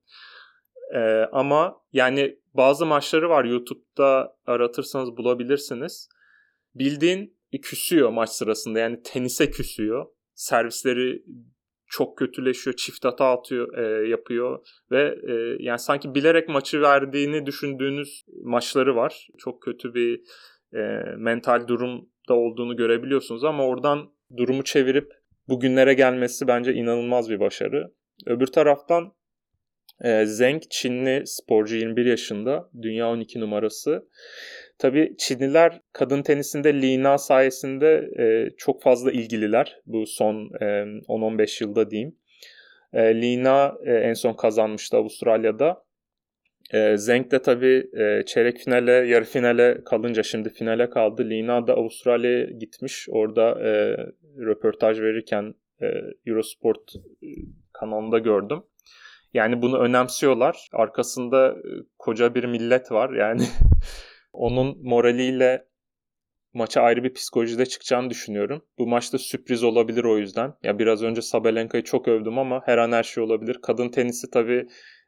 E, 0.94 1.00
ama 1.32 1.80
yani 1.92 2.38
bazı 2.54 2.86
maçları 2.86 3.28
var 3.28 3.44
YouTube'da 3.44 4.36
aratırsanız 4.46 5.16
bulabilirsiniz. 5.16 6.08
Bildiğin 6.74 7.36
küsüyor 7.62 8.10
maç 8.10 8.30
sırasında 8.30 8.78
yani 8.78 9.02
tenise 9.02 9.50
küsüyor. 9.50 10.06
Servisleri 10.34 11.22
çok 11.96 12.18
kötüleşiyor, 12.18 12.76
çift 12.76 13.04
hata 13.04 13.32
atıyor, 13.32 13.78
e, 13.78 14.08
yapıyor 14.08 14.66
ve 14.90 15.18
e, 15.28 15.56
yani 15.58 15.78
sanki 15.78 16.14
bilerek 16.14 16.48
maçı 16.48 16.80
verdiğini 16.80 17.46
düşündüğünüz 17.46 18.24
maçları 18.42 18.96
var. 18.96 19.28
Çok 19.38 19.62
kötü 19.62 19.94
bir 19.94 20.20
e, 20.72 20.80
mental 21.16 21.68
durumda 21.68 22.34
olduğunu 22.34 22.76
görebiliyorsunuz 22.76 23.44
ama 23.44 23.66
oradan 23.66 24.12
durumu 24.36 24.64
çevirip 24.64 25.12
bugünlere 25.48 25.94
gelmesi 25.94 26.48
bence 26.48 26.74
inanılmaz 26.74 27.30
bir 27.30 27.40
başarı. 27.40 27.92
Öbür 28.26 28.46
taraftan 28.46 29.12
e, 30.04 30.26
Zeng 30.26 30.62
Çinli 30.70 31.22
sporcu 31.26 31.76
21 31.76 32.06
yaşında. 32.06 32.70
Dünya 32.82 33.08
12 33.10 33.40
numarası. 33.40 34.08
Tabii 34.78 35.14
Çinliler 35.18 35.80
kadın 35.92 36.22
tenisinde 36.22 36.82
Lina 36.82 37.18
sayesinde 37.18 38.10
e, 38.18 38.50
çok 38.56 38.82
fazla 38.82 39.12
ilgililer. 39.12 39.80
Bu 39.86 40.06
son 40.06 40.50
e, 40.60 40.64
10-15 40.64 41.64
yılda 41.64 41.90
diyeyim. 41.90 42.16
E, 42.92 43.22
Lina 43.22 43.74
e, 43.86 43.92
en 43.92 44.14
son 44.14 44.32
kazanmıştı 44.32 44.96
Avustralya'da. 44.96 45.84
E, 46.72 46.96
Zeng 46.96 47.30
de 47.30 47.42
tabii 47.42 47.90
e, 48.00 48.22
çeyrek 48.26 48.58
finale, 48.58 48.92
yarı 48.92 49.24
finale 49.24 49.84
kalınca 49.84 50.22
şimdi 50.22 50.50
finale 50.50 50.90
kaldı. 50.90 51.30
Lina 51.30 51.66
da 51.66 51.74
Avustralya'ya 51.74 52.44
gitmiş. 52.44 53.06
Orada 53.10 53.50
e, 53.50 53.96
röportaj 54.38 55.00
verirken 55.00 55.54
e, 55.82 55.86
Eurosport 56.26 56.94
e, 57.22 57.28
kanalında 57.72 58.18
gördüm. 58.18 58.62
Yani 59.34 59.62
bunu 59.62 59.78
önemsiyorlar. 59.78 60.68
Arkasında 60.72 61.48
e, 61.48 61.70
koca 61.98 62.34
bir 62.34 62.44
millet 62.44 62.92
var. 62.92 63.12
Yani 63.12 63.42
onun 64.34 64.78
moraliyle 64.82 65.64
maça 66.52 66.80
ayrı 66.80 67.04
bir 67.04 67.14
psikolojide 67.14 67.66
çıkacağını 67.66 68.10
düşünüyorum. 68.10 68.62
Bu 68.78 68.86
maçta 68.86 69.18
sürpriz 69.18 69.64
olabilir 69.64 70.04
o 70.04 70.18
yüzden. 70.18 70.54
Ya 70.62 70.78
biraz 70.78 71.02
önce 71.02 71.22
Sabalenka'yı 71.22 71.84
çok 71.84 72.08
övdüm 72.08 72.38
ama 72.38 72.62
her 72.64 72.78
an 72.78 72.92
her 72.92 73.02
şey 73.02 73.24
olabilir. 73.24 73.58
Kadın 73.62 73.88
tenisi 73.88 74.30
tabii 74.30 74.66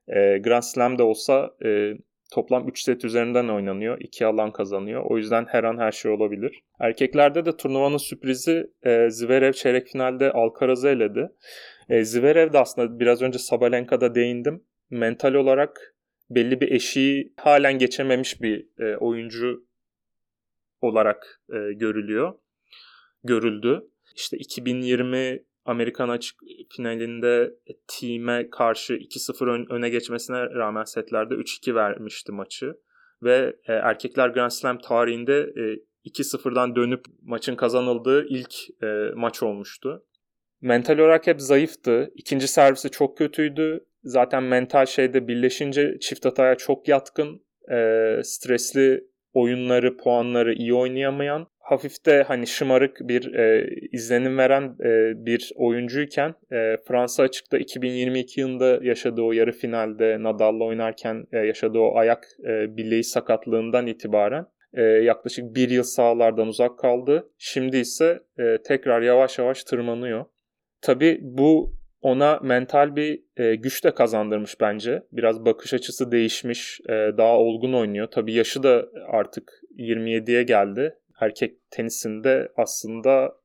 e, 0.08 0.38
Grand 0.38 0.62
Slam 0.62 0.98
de 0.98 1.02
olsa 1.02 1.50
e, 1.64 1.92
toplam 2.32 2.68
3 2.68 2.82
set 2.82 3.04
üzerinden 3.04 3.48
oynanıyor. 3.48 3.98
2 4.00 4.26
alan 4.26 4.52
kazanıyor. 4.52 5.02
O 5.10 5.16
yüzden 5.16 5.46
her 5.48 5.64
an 5.64 5.78
her 5.78 5.92
şey 5.92 6.10
olabilir. 6.10 6.62
Erkeklerde 6.80 7.44
de 7.44 7.56
turnuvanın 7.56 7.96
sürprizi 7.96 8.66
e, 8.82 9.10
Zverev 9.10 9.52
çeyrek 9.52 9.86
finalde 9.86 10.32
Alcaraz'ı 10.32 10.88
eledi. 10.88 11.28
E, 11.88 12.04
Zverev 12.04 12.52
de 12.52 12.58
aslında 12.58 13.00
biraz 13.00 13.22
önce 13.22 13.38
Sabalenka'da 13.38 14.14
değindim. 14.14 14.62
Mental 14.90 15.34
olarak 15.34 15.95
belli 16.30 16.60
bir 16.60 16.72
eşiği 16.72 17.32
halen 17.36 17.78
geçememiş 17.78 18.42
bir 18.42 18.68
e, 18.78 18.96
oyuncu 18.96 19.66
olarak 20.80 21.42
e, 21.48 21.72
görülüyor. 21.72 22.34
Görüldü. 23.24 23.82
İşte 24.16 24.36
2020 24.36 25.44
Amerikan 25.64 26.08
açık 26.08 26.36
finalinde 26.76 27.54
team'e 27.88 28.50
karşı 28.50 28.94
2-0 28.94 29.72
öne 29.72 29.88
geçmesine 29.88 30.36
rağmen 30.36 30.84
setlerde 30.84 31.34
3-2 31.34 31.74
vermişti 31.74 32.32
maçı. 32.32 32.74
Ve 33.22 33.56
e, 33.68 33.72
erkekler 33.72 34.28
Grand 34.28 34.50
Slam 34.50 34.78
tarihinde 34.78 35.52
e, 35.56 36.08
2-0'dan 36.10 36.76
dönüp 36.76 37.04
maçın 37.22 37.56
kazanıldığı 37.56 38.26
ilk 38.26 38.54
e, 38.82 39.10
maç 39.14 39.42
olmuştu 39.42 40.06
mental 40.60 40.98
olarak 40.98 41.26
hep 41.26 41.40
zayıftı. 41.40 42.10
İkinci 42.14 42.48
servisi 42.48 42.90
çok 42.90 43.18
kötüydü. 43.18 43.84
Zaten 44.06 44.42
mental 44.42 44.86
şeyde 44.86 45.28
birleşince 45.28 45.98
çift 46.00 46.24
hataya 46.24 46.54
çok 46.54 46.88
yatkın. 46.88 47.42
E, 47.70 48.20
stresli 48.22 49.04
oyunları, 49.32 49.96
puanları 49.96 50.54
iyi 50.54 50.74
oynayamayan, 50.74 51.46
hafif 51.58 52.06
de 52.06 52.22
hani 52.22 52.46
şımarık 52.46 52.98
bir 53.00 53.34
e, 53.34 53.68
izlenim 53.92 54.38
veren 54.38 54.76
e, 54.84 55.12
bir 55.26 55.52
oyuncuyken 55.56 56.34
e, 56.52 56.76
Fransa 56.88 57.22
açıkta 57.22 57.58
2022 57.58 58.40
yılında 58.40 58.78
yaşadığı 58.82 59.22
o 59.22 59.32
yarı 59.32 59.52
finalde 59.52 60.22
Nadal'la 60.22 60.64
oynarken 60.64 61.26
e, 61.32 61.38
yaşadığı 61.38 61.78
o 61.78 61.96
ayak 61.96 62.28
e, 62.48 62.76
bileği 62.76 63.04
sakatlığından 63.04 63.86
itibaren 63.86 64.46
e, 64.74 64.82
yaklaşık 64.82 65.54
bir 65.54 65.70
yıl 65.70 65.82
sahalardan 65.82 66.48
uzak 66.48 66.78
kaldı. 66.78 67.28
Şimdi 67.38 67.76
ise 67.76 68.20
e, 68.38 68.58
tekrar 68.64 69.02
yavaş 69.02 69.38
yavaş 69.38 69.64
tırmanıyor. 69.64 70.24
Tabii 70.82 71.18
bu 71.22 71.75
ona 72.02 72.40
mental 72.42 72.96
bir 72.96 73.22
e, 73.36 73.54
güç 73.54 73.84
de 73.84 73.94
kazandırmış 73.94 74.60
bence. 74.60 75.02
Biraz 75.12 75.44
bakış 75.44 75.74
açısı 75.74 76.12
değişmiş, 76.12 76.80
e, 76.88 76.92
daha 76.92 77.38
olgun 77.38 77.72
oynuyor. 77.72 78.06
Tabii 78.06 78.32
yaşı 78.32 78.62
da 78.62 78.88
artık 79.08 79.52
27'ye 79.78 80.42
geldi. 80.42 80.98
Erkek 81.20 81.70
tenisinde 81.70 82.48
aslında 82.56 83.36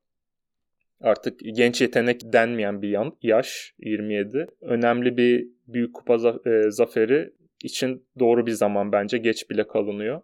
artık 1.00 1.40
genç 1.56 1.80
yetenek 1.80 2.20
denmeyen 2.24 2.82
bir 2.82 2.98
yaş 3.22 3.74
27. 3.78 4.46
Önemli 4.60 5.16
bir 5.16 5.48
büyük 5.66 5.94
kupa 5.94 6.14
e, 6.46 6.70
zaferi 6.70 7.32
için 7.64 8.06
doğru 8.18 8.46
bir 8.46 8.52
zaman 8.52 8.92
bence 8.92 9.18
geç 9.18 9.50
bile 9.50 9.66
kalınıyor. 9.66 10.22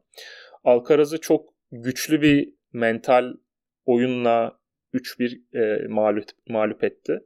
Alcaraz'ı 0.65 1.21
çok 1.21 1.55
güçlü 1.73 2.23
bir 2.23 2.53
mental 2.73 3.35
oyunla 3.87 4.58
3-1 4.95 5.85
e, 5.85 5.88
mağlup, 5.88 6.25
mağlup 6.49 6.85
etti. 6.85 7.21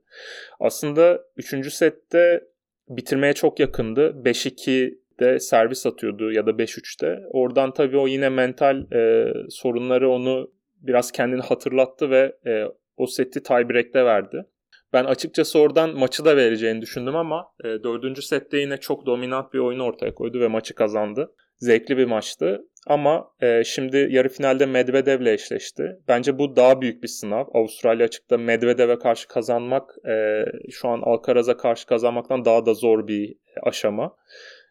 Aslında 0.60 1.24
3. 1.36 1.72
sette 1.72 2.44
bitirmeye 2.88 3.32
çok 3.32 3.60
yakındı. 3.60 4.22
5-2'de 4.24 5.40
servis 5.40 5.86
atıyordu 5.86 6.32
ya 6.32 6.46
da 6.46 6.50
5-3'te. 6.50 7.18
Oradan 7.30 7.74
tabii 7.74 7.98
o 7.98 8.06
yine 8.06 8.28
mental 8.28 8.92
e, 8.92 9.32
sorunları 9.48 10.10
onu 10.10 10.52
biraz 10.80 11.12
kendini 11.12 11.40
hatırlattı 11.40 12.10
ve 12.10 12.36
e, 12.46 12.64
o 12.96 13.06
seti 13.06 13.42
tiebreak'te 13.42 14.04
verdi. 14.04 14.44
Ben 14.92 15.04
açıkçası 15.04 15.58
oradan 15.58 15.98
maçı 15.98 16.24
da 16.24 16.36
vereceğini 16.36 16.80
düşündüm 16.80 17.16
ama 17.16 17.46
e, 17.64 17.68
dördüncü 17.68 18.22
sette 18.22 18.58
yine 18.58 18.76
çok 18.76 19.06
dominant 19.06 19.52
bir 19.52 19.58
oyun 19.58 19.78
ortaya 19.78 20.14
koydu 20.14 20.40
ve 20.40 20.48
maçı 20.48 20.74
kazandı. 20.74 21.34
Zevkli 21.58 21.96
bir 21.96 22.04
maçtı. 22.04 22.64
Ama 22.86 23.30
e, 23.40 23.64
şimdi 23.64 24.08
yarı 24.10 24.28
finalde 24.28 24.66
Medvedev'le 24.66 25.26
eşleşti. 25.26 25.98
Bence 26.08 26.38
bu 26.38 26.56
daha 26.56 26.80
büyük 26.80 27.02
bir 27.02 27.08
sınav. 27.08 27.44
Avustralya 27.54 28.06
açıkta 28.06 28.38
Medvedev'e 28.38 28.98
karşı 28.98 29.28
kazanmak 29.28 29.94
e, 30.08 30.44
şu 30.70 30.88
an 30.88 31.00
Alcaraz'a 31.02 31.56
karşı 31.56 31.86
kazanmaktan 31.86 32.44
daha 32.44 32.66
da 32.66 32.74
zor 32.74 33.08
bir 33.08 33.34
aşama. 33.62 34.16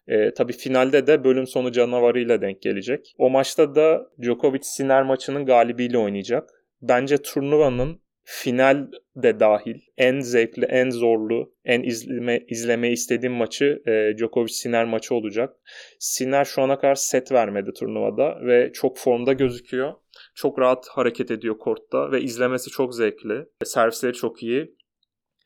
E, 0.08 0.34
tabii 0.34 0.54
finalde 0.54 1.08
de 1.08 1.24
bölüm 1.24 1.48
sonu 1.48 1.72
canavarıyla 1.72 2.42
denk 2.42 2.62
gelecek. 2.62 3.16
O 3.18 3.30
maçta 3.30 3.76
da 3.76 4.10
Djokovic-Sinner 4.20 5.04
maçının 5.04 5.46
galibiyle 5.46 5.98
oynayacak. 5.98 6.50
Bence 6.82 7.18
turnuvanın 7.18 8.02
final 8.24 8.88
de 9.16 9.40
dahil 9.40 9.82
en 9.98 10.20
zevkli, 10.20 10.66
en 10.66 10.90
zorlu, 10.90 11.54
en 11.66 11.84
izleme, 11.84 12.46
izleme 12.48 12.92
istediğim 12.92 13.34
maçı 13.34 13.82
e, 13.86 13.92
Djokovic-Sinner 13.92 14.86
maçı 14.86 15.16
olacak. 15.16 15.56
Sinner 16.00 16.46
şu 16.46 16.62
ana 16.62 16.80
kadar 16.80 16.96
set 16.96 17.32
vermedi 17.32 17.72
turnuvada 17.80 18.46
ve 18.46 18.72
çok 18.74 18.98
formda 18.98 19.34
gözüküyor. 19.34 19.94
Çok 20.36 20.60
rahat 20.60 20.88
hareket 20.88 21.32
ediyor 21.32 21.58
kortta 21.58 22.12
ve 22.12 22.22
izlemesi 22.22 22.70
çok 22.70 22.96
zevkli. 22.96 23.46
Servisleri 23.64 24.14
çok 24.14 24.44
iyi. 24.44 24.76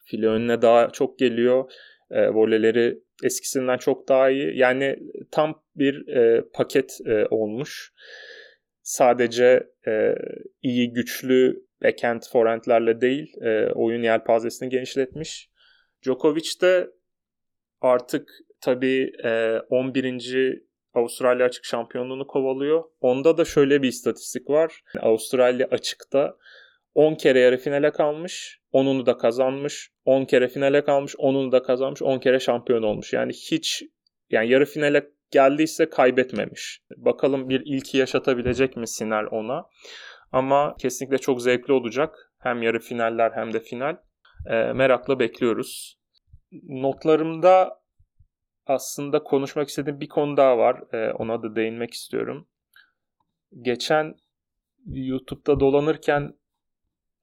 File 0.04 0.28
önüne 0.28 0.62
daha 0.62 0.90
çok 0.90 1.20
geliyor. 1.20 1.72
E, 2.12 2.30
voleleri 2.30 3.00
eskisinden 3.24 3.78
çok 3.78 4.10
daha 4.10 4.30
iyi. 4.30 4.58
Yani 4.58 4.96
tam 5.32 5.64
bir 5.76 6.08
e, 6.08 6.44
paket 6.54 6.98
e, 7.06 7.26
olmuş. 7.30 7.94
Sadece 8.84 9.64
e, 9.88 10.16
iyi, 10.62 10.94
güçlü 10.94 11.65
backhand 11.84 12.22
forehandlerle 12.32 13.02
değil 13.02 13.34
e, 13.42 13.72
oyun 13.72 14.04
yelpazesini 14.04 14.70
genişletmiş. 14.70 15.50
Djokovic 16.04 16.62
de 16.62 16.90
artık 17.82 18.30
tabii 18.62 19.12
e, 19.24 19.60
11. 19.70 20.66
Avustralya 20.94 21.46
açık 21.46 21.66
şampiyonluğunu 21.66 22.28
kovalıyor. 22.28 22.84
Onda 23.02 23.38
da 23.38 23.46
şöyle 23.46 23.82
bir 23.82 23.88
istatistik 23.88 24.50
var. 24.50 24.82
Avustralya 25.00 25.68
açıkta 25.72 26.38
10 26.96 27.16
kere 27.16 27.40
yarı 27.40 27.58
finale 27.58 27.92
kalmış, 27.92 28.60
10'unu 28.74 29.06
da 29.06 29.18
kazanmış. 29.18 29.92
10 30.06 30.26
kere 30.26 30.48
finale 30.48 30.84
kalmış, 30.84 31.16
10'unu 31.16 31.52
da 31.52 31.64
kazanmış, 31.64 32.02
10 32.02 32.20
kere 32.20 32.40
şampiyon 32.40 32.84
olmuş. 32.84 33.14
Yani 33.14 33.34
hiç 33.34 33.84
yani 34.30 34.50
yarı 34.50 34.66
finale 34.66 35.10
geldiyse 35.32 35.90
kaybetmemiş. 35.90 36.82
Bakalım 36.98 37.50
bir 37.50 37.62
ilki 37.66 37.98
yaşatabilecek 37.98 38.78
mi 38.78 38.88
Sinel 38.88 39.26
ona? 39.32 39.66
Ama 40.32 40.76
kesinlikle 40.80 41.18
çok 41.18 41.42
zevkli 41.42 41.74
olacak. 41.74 42.32
Hem 42.40 42.62
yarı 42.62 42.80
finaller 42.80 43.32
hem 43.32 43.54
de 43.54 43.60
final. 43.60 43.98
E, 44.46 44.74
merakla 44.74 45.20
bekliyoruz. 45.20 46.00
Notlarımda 46.64 47.82
aslında 48.66 49.24
konuşmak 49.24 49.70
istediğim 49.70 50.02
bir 50.02 50.10
konu 50.10 50.38
daha 50.38 50.58
var. 50.58 50.94
E, 50.94 51.12
ona 51.12 51.44
da 51.44 51.56
değinmek 51.56 51.94
istiyorum. 51.94 52.48
Geçen 53.62 54.16
YouTube'da 54.86 55.60
dolanırken 55.60 56.34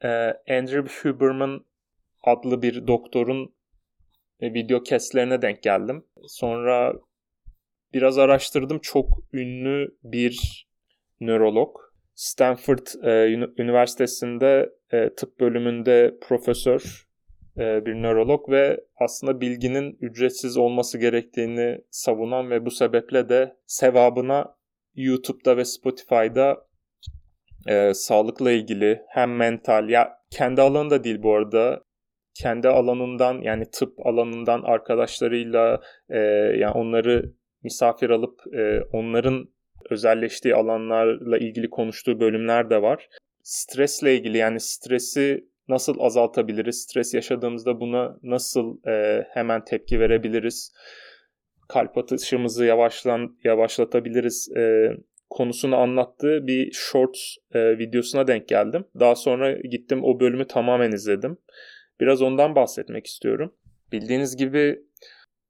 e, 0.04 0.08
Andrew 0.50 1.10
Huberman 1.10 1.64
adlı 2.22 2.62
bir 2.62 2.86
doktorun 2.86 3.54
e, 4.40 4.54
video 4.54 4.82
keslerine 4.82 5.42
denk 5.42 5.62
geldim. 5.62 6.04
Sonra 6.26 6.92
biraz 7.94 8.18
araştırdım. 8.18 8.78
Çok 8.78 9.06
ünlü 9.32 9.96
bir 10.04 10.66
nörolog. 11.20 11.81
Stanford 12.14 13.04
e, 13.04 13.32
Üniversitesi'nde 13.62 14.72
e, 14.90 15.14
tıp 15.14 15.40
bölümünde 15.40 16.14
profesör 16.20 17.06
e, 17.58 17.86
bir 17.86 17.94
nörolog 17.94 18.50
ve 18.50 18.84
aslında 19.00 19.40
bilginin 19.40 19.98
ücretsiz 20.00 20.56
olması 20.56 20.98
gerektiğini 20.98 21.78
savunan 21.90 22.50
ve 22.50 22.66
bu 22.66 22.70
sebeple 22.70 23.28
de 23.28 23.56
sevabına 23.66 24.54
YouTube'da 24.94 25.56
ve 25.56 25.64
Spotify'da 25.64 26.66
e, 27.68 27.94
sağlıkla 27.94 28.50
ilgili 28.50 29.02
hem 29.08 29.36
mental 29.36 29.88
ya 29.88 30.18
kendi 30.30 30.62
alanında 30.62 31.04
değil 31.04 31.22
bu 31.22 31.34
arada 31.34 31.84
kendi 32.34 32.68
alanından 32.68 33.42
yani 33.42 33.70
tıp 33.70 34.06
alanından 34.06 34.62
arkadaşlarıyla 34.62 35.80
e, 36.08 36.18
yani 36.58 36.72
onları 36.72 37.32
misafir 37.62 38.10
alıp 38.10 38.40
e, 38.54 38.80
onların 38.92 39.48
özelleştiği 39.90 40.54
alanlarla 40.54 41.38
ilgili 41.38 41.70
konuştuğu 41.70 42.20
bölümler 42.20 42.70
de 42.70 42.82
var. 42.82 43.08
Stresle 43.42 44.16
ilgili 44.16 44.38
yani 44.38 44.60
stresi 44.60 45.44
nasıl 45.68 46.00
azaltabiliriz? 46.00 46.82
Stres 46.82 47.14
yaşadığımızda 47.14 47.80
buna 47.80 48.18
nasıl 48.22 48.86
e, 48.86 49.26
hemen 49.30 49.64
tepki 49.64 50.00
verebiliriz? 50.00 50.72
Kalp 51.68 51.98
atışımızı 51.98 52.64
yavaşlan 52.64 53.36
yavaşlatabiliriz 53.44 54.48
e, 54.56 54.90
konusunu 55.30 55.76
anlattığı 55.76 56.46
bir 56.46 56.72
short 56.72 57.18
e, 57.54 57.78
videosuna 57.78 58.26
denk 58.26 58.48
geldim. 58.48 58.84
Daha 59.00 59.14
sonra 59.14 59.52
gittim 59.52 60.04
o 60.04 60.20
bölümü 60.20 60.46
tamamen 60.46 60.92
izledim. 60.92 61.38
Biraz 62.00 62.22
ondan 62.22 62.54
bahsetmek 62.54 63.06
istiyorum. 63.06 63.54
Bildiğiniz 63.92 64.36
gibi 64.36 64.82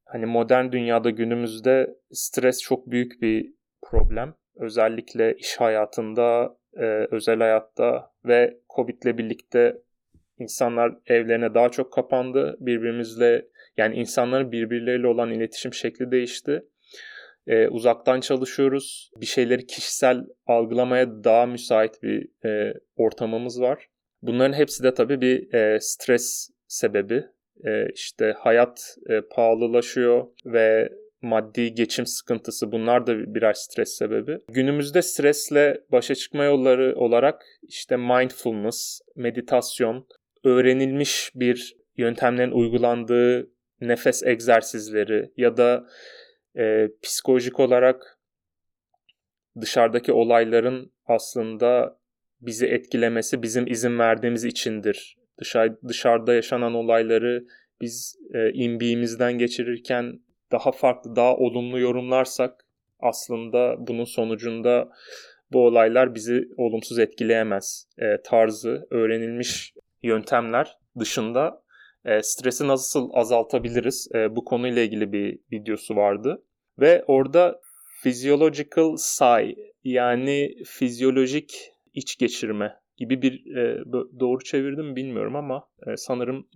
hani 0.04 0.26
modern 0.26 0.72
dünyada 0.72 1.10
günümüzde 1.10 1.94
stres 2.10 2.62
çok 2.62 2.90
büyük 2.90 3.22
bir 3.22 3.54
problem. 3.82 4.34
Özellikle 4.56 5.36
iş 5.36 5.56
hayatında, 5.56 6.56
e, 6.76 6.84
özel 7.10 7.38
hayatta 7.38 8.10
ve 8.24 8.56
Covid 8.76 9.02
ile 9.02 9.18
birlikte 9.18 9.78
insanlar 10.38 10.94
evlerine 11.06 11.54
daha 11.54 11.68
çok 11.68 11.92
kapandı. 11.92 12.56
Birbirimizle 12.60 13.46
yani 13.76 13.96
insanların 13.96 14.52
birbirleriyle 14.52 15.06
olan 15.06 15.30
iletişim 15.30 15.74
şekli 15.74 16.10
değişti. 16.10 16.64
E, 17.46 17.68
uzaktan 17.68 18.20
çalışıyoruz. 18.20 19.10
Bir 19.16 19.26
şeyleri 19.26 19.66
kişisel 19.66 20.24
algılamaya 20.46 21.24
daha 21.24 21.46
müsait 21.46 22.02
bir 22.02 22.28
e, 22.48 22.74
ortamımız 22.96 23.60
var. 23.60 23.88
Bunların 24.22 24.52
hepsi 24.52 24.82
de 24.82 24.94
tabii 24.94 25.20
bir 25.20 25.54
e, 25.54 25.80
stres 25.80 26.50
sebebi. 26.68 27.24
E, 27.64 27.86
işte 27.94 28.34
hayat 28.38 28.96
e, 29.08 29.20
pahalılaşıyor 29.20 30.26
ve 30.44 30.88
maddi 31.22 31.74
geçim 31.74 32.06
sıkıntısı 32.06 32.72
bunlar 32.72 33.06
da 33.06 33.34
birer 33.34 33.52
stres 33.52 33.96
sebebi. 33.98 34.38
Günümüzde 34.48 35.02
stresle 35.02 35.80
başa 35.92 36.14
çıkma 36.14 36.44
yolları 36.44 36.94
olarak 36.96 37.44
işte 37.62 37.96
mindfulness, 37.96 39.00
meditasyon, 39.16 40.06
öğrenilmiş 40.44 41.30
bir 41.34 41.76
yöntemlerin 41.96 42.50
uygulandığı 42.50 43.50
nefes 43.80 44.22
egzersizleri 44.22 45.30
ya 45.36 45.56
da 45.56 45.86
e, 46.58 46.88
psikolojik 47.02 47.60
olarak 47.60 48.18
dışarıdaki 49.60 50.12
olayların 50.12 50.92
aslında 51.06 51.98
bizi 52.40 52.66
etkilemesi 52.66 53.42
bizim 53.42 53.66
izin 53.66 53.98
verdiğimiz 53.98 54.44
içindir. 54.44 55.16
Dışarı, 55.40 55.78
dışarıda 55.88 56.34
yaşanan 56.34 56.74
olayları 56.74 57.44
biz 57.80 58.16
e, 58.34 58.52
imbiğimizden 58.52 59.38
geçirirken 59.38 60.20
daha 60.52 60.72
farklı, 60.72 61.16
daha 61.16 61.36
olumlu 61.36 61.78
yorumlarsak 61.78 62.66
aslında 63.00 63.76
bunun 63.78 64.04
sonucunda 64.04 64.88
bu 65.52 65.66
olaylar 65.66 66.14
bizi 66.14 66.48
olumsuz 66.56 66.98
etkileyemez 66.98 67.88
e, 67.98 68.22
tarzı 68.24 68.86
öğrenilmiş 68.90 69.74
yöntemler 70.02 70.78
dışında 70.98 71.62
e, 72.04 72.22
stresi 72.22 72.68
nasıl 72.68 73.10
azaltabiliriz 73.12 74.08
e, 74.14 74.36
bu 74.36 74.44
konuyla 74.44 74.82
ilgili 74.82 75.12
bir 75.12 75.38
videosu 75.52 75.96
vardı. 75.96 76.42
Ve 76.78 77.04
orada 77.06 77.60
physiological 78.02 78.96
sigh 78.96 79.56
yani 79.84 80.54
fizyolojik 80.66 81.72
iç 81.94 82.18
geçirme 82.18 82.74
gibi 82.96 83.22
bir 83.22 83.56
e, 83.56 83.84
doğru 84.20 84.44
çevirdim 84.44 84.96
bilmiyorum 84.96 85.36
ama 85.36 85.68
e, 85.86 85.96
sanırım 85.96 86.48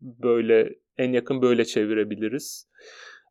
böyle 0.00 0.74
en 0.98 1.12
yakın 1.12 1.42
böyle 1.42 1.64
çevirebiliriz. 1.64 2.68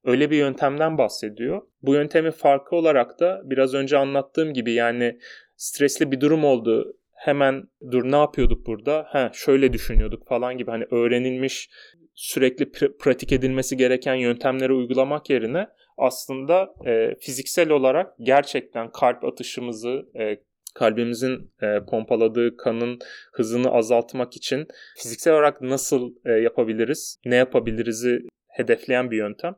Öyle 0.03 0.31
bir 0.31 0.37
yöntemden 0.37 0.97
bahsediyor. 0.97 1.61
Bu 1.81 1.93
yöntemin 1.93 2.31
farkı 2.31 2.75
olarak 2.75 3.19
da 3.19 3.41
biraz 3.43 3.73
önce 3.73 3.97
anlattığım 3.97 4.53
gibi 4.53 4.73
yani 4.73 5.19
stresli 5.55 6.11
bir 6.11 6.21
durum 6.21 6.43
oldu. 6.43 6.97
Hemen 7.13 7.63
dur 7.91 8.11
ne 8.11 8.15
yapıyorduk 8.15 8.67
burada? 8.67 9.05
Ha 9.07 9.31
şöyle 9.33 9.73
düşünüyorduk 9.73 10.27
falan 10.27 10.57
gibi 10.57 10.71
hani 10.71 10.85
öğrenilmiş 10.91 11.69
sürekli 12.13 12.65
pr- 12.65 12.97
pratik 12.97 13.31
edilmesi 13.31 13.77
gereken 13.77 14.15
yöntemleri 14.15 14.73
uygulamak 14.73 15.29
yerine 15.29 15.67
aslında 15.97 16.73
e, 16.85 17.15
fiziksel 17.19 17.69
olarak 17.69 18.13
gerçekten 18.19 18.91
kalp 18.91 19.23
atışımızı, 19.23 20.05
e, 20.19 20.37
kalbimizin 20.75 21.51
e, 21.61 21.85
pompaladığı 21.89 22.57
kanın 22.57 22.99
hızını 23.33 23.71
azaltmak 23.71 24.35
için 24.35 24.67
fiziksel 24.97 25.33
olarak 25.33 25.61
nasıl 25.61 26.15
e, 26.25 26.31
yapabiliriz, 26.31 27.19
ne 27.25 27.35
yapabiliriz'i 27.35 28.19
hedefleyen 28.47 29.11
bir 29.11 29.17
yöntem. 29.17 29.55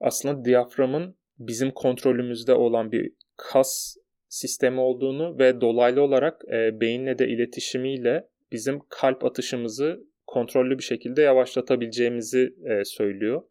Aslında 0.00 0.44
diyaframın 0.44 1.16
bizim 1.38 1.70
kontrolümüzde 1.70 2.54
olan 2.54 2.92
bir 2.92 3.12
kas 3.36 3.96
sistemi 4.28 4.80
olduğunu 4.80 5.38
ve 5.38 5.60
dolaylı 5.60 6.02
olarak 6.02 6.42
e, 6.52 6.80
beyinle 6.80 7.18
de 7.18 7.28
iletişimiyle 7.28 8.28
bizim 8.52 8.80
kalp 8.88 9.24
atışımızı 9.24 10.04
kontrollü 10.26 10.78
bir 10.78 10.82
şekilde 10.82 11.22
yavaşlatabileceğimizi 11.22 12.54
e, 12.64 12.84
söylüyor. 12.84 13.42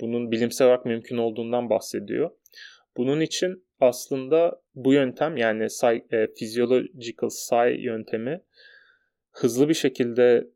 Bunun 0.00 0.30
bilimsel 0.30 0.66
olarak 0.66 0.84
mümkün 0.84 1.16
olduğundan 1.16 1.70
bahsediyor. 1.70 2.30
Bunun 2.96 3.20
için 3.20 3.64
aslında 3.80 4.62
bu 4.74 4.92
yöntem 4.92 5.36
yani 5.36 5.66
e, 6.10 6.26
physiological 6.26 7.28
sigh 7.28 7.84
yöntemi 7.84 8.42
hızlı 9.30 9.68
bir 9.68 9.74
şekilde 9.74 10.46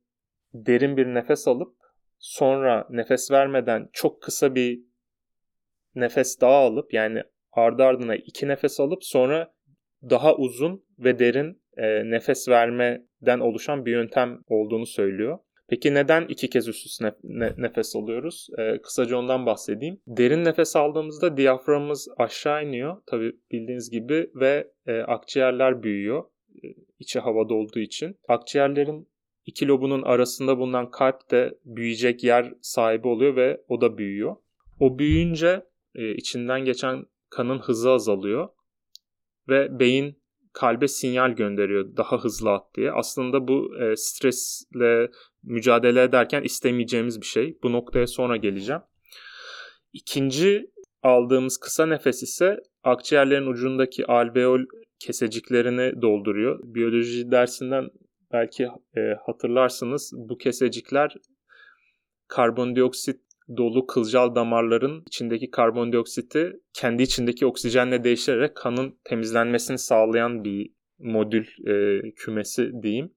derin 0.55 0.97
bir 0.97 1.07
nefes 1.07 1.49
alıp 1.49 1.77
sonra 2.19 2.87
nefes 2.91 3.31
vermeden 3.31 3.89
çok 3.93 4.23
kısa 4.23 4.55
bir 4.55 4.81
nefes 5.97 6.41
daha 6.41 6.57
alıp 6.57 6.95
yani 6.95 7.23
ardı 7.53 7.83
ardına 7.85 8.17
iki 8.17 8.49
nefes 8.49 8.81
alıp 8.81 9.05
sonra 9.05 9.53
daha 10.11 10.37
uzun 10.37 10.85
ve 10.99 11.19
derin 11.19 11.63
e, 11.77 12.11
nefes 12.11 12.49
vermeden 12.49 13.41
oluşan 13.41 13.87
bir 13.87 13.93
yöntem 13.93 14.39
olduğunu 14.49 14.87
söylüyor. 14.87 15.39
Peki 15.69 15.95
neden 15.95 16.27
iki 16.29 16.51
kez 16.51 16.69
üst 16.69 16.87
üste 16.87 17.15
ne- 17.23 17.55
nefes 17.59 17.97
alıyoruz? 17.97 18.49
Ee, 18.59 18.79
kısaca 18.83 19.17
ondan 19.17 19.47
bahsedeyim. 19.47 20.01
Derin 20.07 20.45
nefes 20.45 20.77
aldığımızda 20.77 21.37
diyaframımız 21.37 22.09
aşağı 22.17 22.65
iniyor. 22.65 22.97
Tabi 23.07 23.33
bildiğiniz 23.53 23.91
gibi 23.91 24.31
ve 24.35 24.71
e, 24.87 25.01
akciğerler 25.01 25.83
büyüyor. 25.83 26.25
E, 26.55 26.67
içi 26.99 27.19
havada 27.19 27.55
olduğu 27.55 27.79
için. 27.79 28.17
Akciğerlerin 28.29 29.09
iki 29.47 29.69
lobunun 29.69 30.03
arasında 30.03 30.59
bulunan 30.59 30.91
kalp 30.91 31.31
de 31.31 31.59
büyüyecek 31.65 32.25
yer 32.25 32.53
sahibi 32.61 33.09
oluyor 33.09 33.37
ve 33.37 33.61
o 33.69 33.81
da 33.81 33.99
büyüyor. 33.99 34.37
O 34.81 34.99
büyüyünce 34.99 35.63
e, 35.97 36.15
içinden 36.15 36.65
geçen 36.65 37.05
kanın 37.31 37.59
hızı 37.59 37.91
azalıyor 37.91 38.49
ve 39.49 39.79
beyin 39.79 40.23
kalbe 40.53 40.89
sinyal 40.89 41.31
gönderiyor 41.31 41.97
daha 41.97 42.25
hızlı 42.25 42.51
at 42.51 42.75
diye. 42.75 42.93
Aslında 42.93 43.49
bu 43.49 43.79
e, 43.79 43.97
stresle 43.97 45.11
mücadele 45.43 46.03
ederken 46.03 46.43
istemeyeceğimiz 46.43 47.21
bir 47.21 47.27
şey. 47.27 47.59
Bu 47.63 47.73
noktaya 47.73 48.07
sonra 48.07 48.37
geleceğim. 48.37 48.83
İkinci 49.93 50.71
aldığımız 51.03 51.57
kısa 51.57 51.87
nefes 51.87 52.23
ise 52.23 52.57
akciğerlerin 52.85 53.47
ucundaki 53.47 54.07
alveol 54.07 54.61
keseciklerini 54.99 56.03
dolduruyor. 56.03 56.61
Biyoloji 56.63 57.31
dersinden 57.31 57.91
belki 58.33 58.65
e, 58.97 59.01
hatırlarsınız 59.27 60.13
bu 60.17 60.39
kesecikler 60.39 61.17
karbondioksit 62.29 63.26
dolu 63.57 63.87
kılcal 63.87 64.35
damarların 64.35 65.03
içindeki 65.07 65.51
karbondioksiti 65.51 66.53
kendi 66.73 67.03
içindeki 67.03 67.47
oksijenle 67.47 68.05
değiştirerek 68.05 68.57
kanın 68.57 68.99
temizlenmesini 69.05 69.79
sağlayan 69.79 70.45
bir 70.45 70.71
modül 70.99 71.47
e, 71.67 72.01
kümesi 72.17 72.71
diyeyim. 72.83 73.13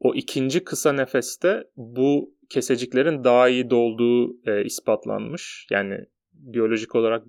O 0.00 0.14
ikinci 0.14 0.64
kısa 0.64 0.92
nefeste 0.92 1.64
bu 1.76 2.34
keseciklerin 2.48 3.24
daha 3.24 3.48
iyi 3.48 3.70
dolduğu 3.70 4.36
e, 4.46 4.64
ispatlanmış. 4.64 5.66
Yani 5.70 5.98
biyolojik 6.32 6.94
olarak 6.94 7.26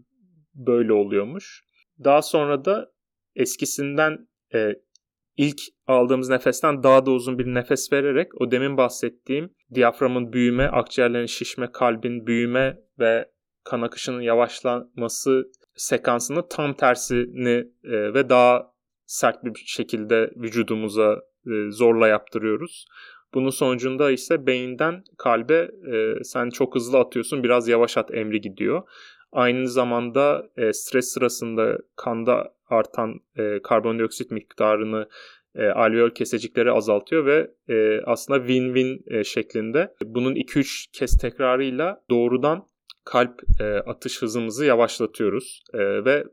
böyle 0.55 0.93
oluyormuş. 0.93 1.63
Daha 2.03 2.21
sonra 2.21 2.65
da 2.65 2.91
eskisinden 3.35 4.27
e, 4.53 4.73
ilk 5.37 5.61
aldığımız 5.87 6.29
nefesten 6.29 6.83
daha 6.83 7.05
da 7.05 7.11
uzun 7.11 7.39
bir 7.39 7.45
nefes 7.45 7.93
vererek 7.93 8.41
o 8.41 8.51
demin 8.51 8.77
bahsettiğim 8.77 9.49
diyaframın 9.73 10.33
büyüme, 10.33 10.67
akciğerlerin 10.67 11.25
şişme, 11.25 11.71
kalbin 11.71 12.27
büyüme 12.27 12.77
ve 12.99 13.29
kan 13.63 13.81
akışının 13.81 14.21
yavaşlaması 14.21 15.51
sekansını 15.75 16.47
tam 16.49 16.73
tersini 16.73 17.67
e, 17.83 18.13
ve 18.13 18.29
daha 18.29 18.71
sert 19.05 19.43
bir 19.43 19.63
şekilde 19.65 20.31
vücudumuza 20.35 21.21
e, 21.45 21.71
zorla 21.71 22.07
yaptırıyoruz. 22.07 22.85
Bunun 23.33 23.49
sonucunda 23.49 24.11
ise 24.11 24.47
beyinden 24.47 25.03
kalbe 25.17 25.71
e, 25.93 26.23
sen 26.23 26.49
çok 26.49 26.75
hızlı 26.75 26.99
atıyorsun 26.99 27.43
biraz 27.43 27.67
yavaş 27.67 27.97
at 27.97 28.13
emri 28.13 28.41
gidiyor. 28.41 28.81
Aynı 29.31 29.67
zamanda 29.67 30.49
e, 30.57 30.73
stres 30.73 31.13
sırasında 31.13 31.77
kanda 31.95 32.56
artan 32.69 33.19
e, 33.37 33.61
karbondioksit 33.63 34.31
miktarını 34.31 35.07
e, 35.55 35.65
alveol 35.65 36.09
kesecikleri 36.09 36.71
azaltıyor 36.71 37.25
ve 37.25 37.51
e, 37.69 38.01
aslında 38.05 38.39
win-win 38.39 39.17
e, 39.19 39.23
şeklinde. 39.23 39.93
Bunun 40.05 40.35
2-3 40.35 40.91
kez 40.91 41.17
tekrarıyla 41.17 42.03
doğrudan 42.09 42.65
kalp 43.05 43.41
e, 43.61 43.63
atış 43.63 44.21
hızımızı 44.21 44.65
yavaşlatıyoruz 44.65 45.63
e, 45.73 46.05
ve 46.05 46.23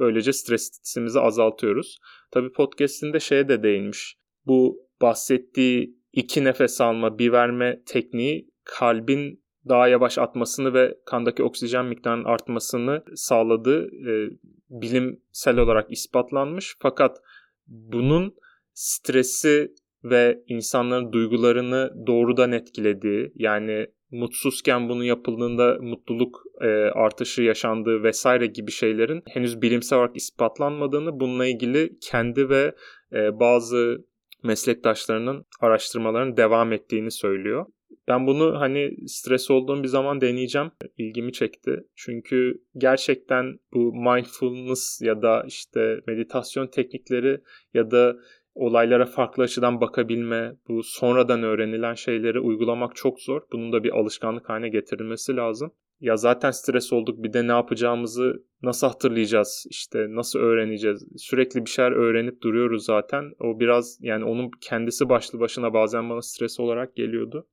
böylece 0.00 0.32
stresimizi 0.32 1.20
azaltıyoruz. 1.20 1.98
Tabi 2.30 2.52
podcastinde 2.52 3.20
şeye 3.20 3.48
de 3.48 3.62
değinmiş. 3.62 4.16
Bu 4.46 4.88
bahsettiği 5.02 5.96
iki 6.12 6.44
nefes 6.44 6.80
alma, 6.80 7.18
bir 7.18 7.32
verme 7.32 7.82
tekniği 7.86 8.50
kalbin 8.64 9.42
daha 9.68 9.88
yavaş 9.88 10.18
atmasını 10.18 10.74
ve 10.74 10.94
kandaki 11.06 11.42
oksijen 11.42 11.86
miktarının 11.86 12.24
artmasını 12.24 13.04
sağladığı 13.14 13.86
e, 13.86 14.30
bilimsel 14.72 15.58
olarak 15.58 15.92
ispatlanmış. 15.92 16.76
Fakat 16.80 17.18
bunun 17.66 18.34
stresi 18.74 19.74
ve 20.04 20.42
insanların 20.48 21.12
duygularını 21.12 22.06
doğrudan 22.06 22.52
etkilediği 22.52 23.32
yani 23.34 23.86
mutsuzken 24.10 24.88
bunu 24.88 25.04
yapıldığında 25.04 25.78
mutluluk 25.80 26.42
e, 26.60 26.66
artışı 26.94 27.42
yaşandığı 27.42 28.02
vesaire 28.02 28.46
gibi 28.46 28.70
şeylerin 28.70 29.22
henüz 29.28 29.62
bilimsel 29.62 29.98
olarak 29.98 30.16
ispatlanmadığını 30.16 31.20
bununla 31.20 31.46
ilgili 31.46 31.98
kendi 32.00 32.48
ve 32.48 32.74
e, 33.12 33.40
bazı 33.40 34.04
meslektaşlarının 34.42 35.44
araştırmalarının 35.60 36.36
devam 36.36 36.72
ettiğini 36.72 37.10
söylüyor. 37.10 37.66
Ben 38.08 38.26
bunu 38.26 38.60
hani 38.60 38.96
stres 39.06 39.50
olduğum 39.50 39.82
bir 39.82 39.88
zaman 39.88 40.20
deneyeceğim. 40.20 40.70
İlgimi 40.98 41.32
çekti. 41.32 41.84
Çünkü 41.96 42.62
gerçekten 42.76 43.58
bu 43.74 43.92
mindfulness 43.94 45.00
ya 45.02 45.22
da 45.22 45.44
işte 45.46 46.00
meditasyon 46.06 46.66
teknikleri 46.66 47.40
ya 47.74 47.90
da 47.90 48.16
olaylara 48.54 49.06
farklı 49.06 49.42
açıdan 49.42 49.80
bakabilme, 49.80 50.56
bu 50.68 50.82
sonradan 50.82 51.42
öğrenilen 51.42 51.94
şeyleri 51.94 52.40
uygulamak 52.40 52.96
çok 52.96 53.20
zor. 53.20 53.42
Bunun 53.52 53.72
da 53.72 53.84
bir 53.84 53.98
alışkanlık 53.98 54.48
haline 54.48 54.68
getirilmesi 54.68 55.36
lazım. 55.36 55.72
Ya 56.00 56.16
zaten 56.16 56.50
stres 56.50 56.92
olduk 56.92 57.22
bir 57.22 57.32
de 57.32 57.46
ne 57.46 57.52
yapacağımızı 57.52 58.44
nasıl 58.62 58.86
hatırlayacağız 58.86 59.66
işte 59.70 60.06
nasıl 60.08 60.38
öğreneceğiz 60.38 61.06
sürekli 61.16 61.64
bir 61.64 61.70
şeyler 61.70 61.92
öğrenip 61.92 62.42
duruyoruz 62.42 62.84
zaten 62.84 63.24
o 63.40 63.60
biraz 63.60 63.98
yani 64.00 64.24
onun 64.24 64.50
kendisi 64.60 65.08
başlı 65.08 65.40
başına 65.40 65.74
bazen 65.74 66.10
bana 66.10 66.22
stres 66.22 66.60
olarak 66.60 66.96
geliyordu 66.96 67.46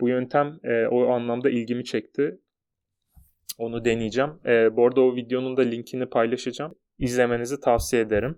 bu 0.00 0.08
yöntem 0.08 0.58
e, 0.64 0.86
o 0.86 1.08
anlamda 1.08 1.50
ilgimi 1.50 1.84
çekti 1.84 2.38
onu 3.58 3.84
deneyeceğim 3.84 4.30
e, 4.46 4.76
bu 4.76 4.86
arada 4.86 5.00
o 5.00 5.16
videonun 5.16 5.56
da 5.56 5.62
linkini 5.62 6.06
paylaşacağım 6.06 6.74
izlemenizi 6.98 7.60
tavsiye 7.60 8.02
ederim 8.02 8.36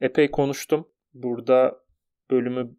epey 0.00 0.30
konuştum 0.30 0.88
burada 1.14 1.82
bölümü 2.30 2.70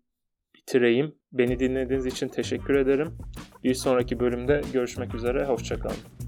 bitireyim. 0.55 1.15
Beni 1.31 1.59
dinlediğiniz 1.59 2.05
için 2.05 2.27
teşekkür 2.27 2.75
ederim. 2.75 3.17
Bir 3.63 3.73
sonraki 3.73 4.19
bölümde 4.19 4.61
görüşmek 4.73 5.15
üzere. 5.15 5.45
Hoşçakalın. 5.45 6.22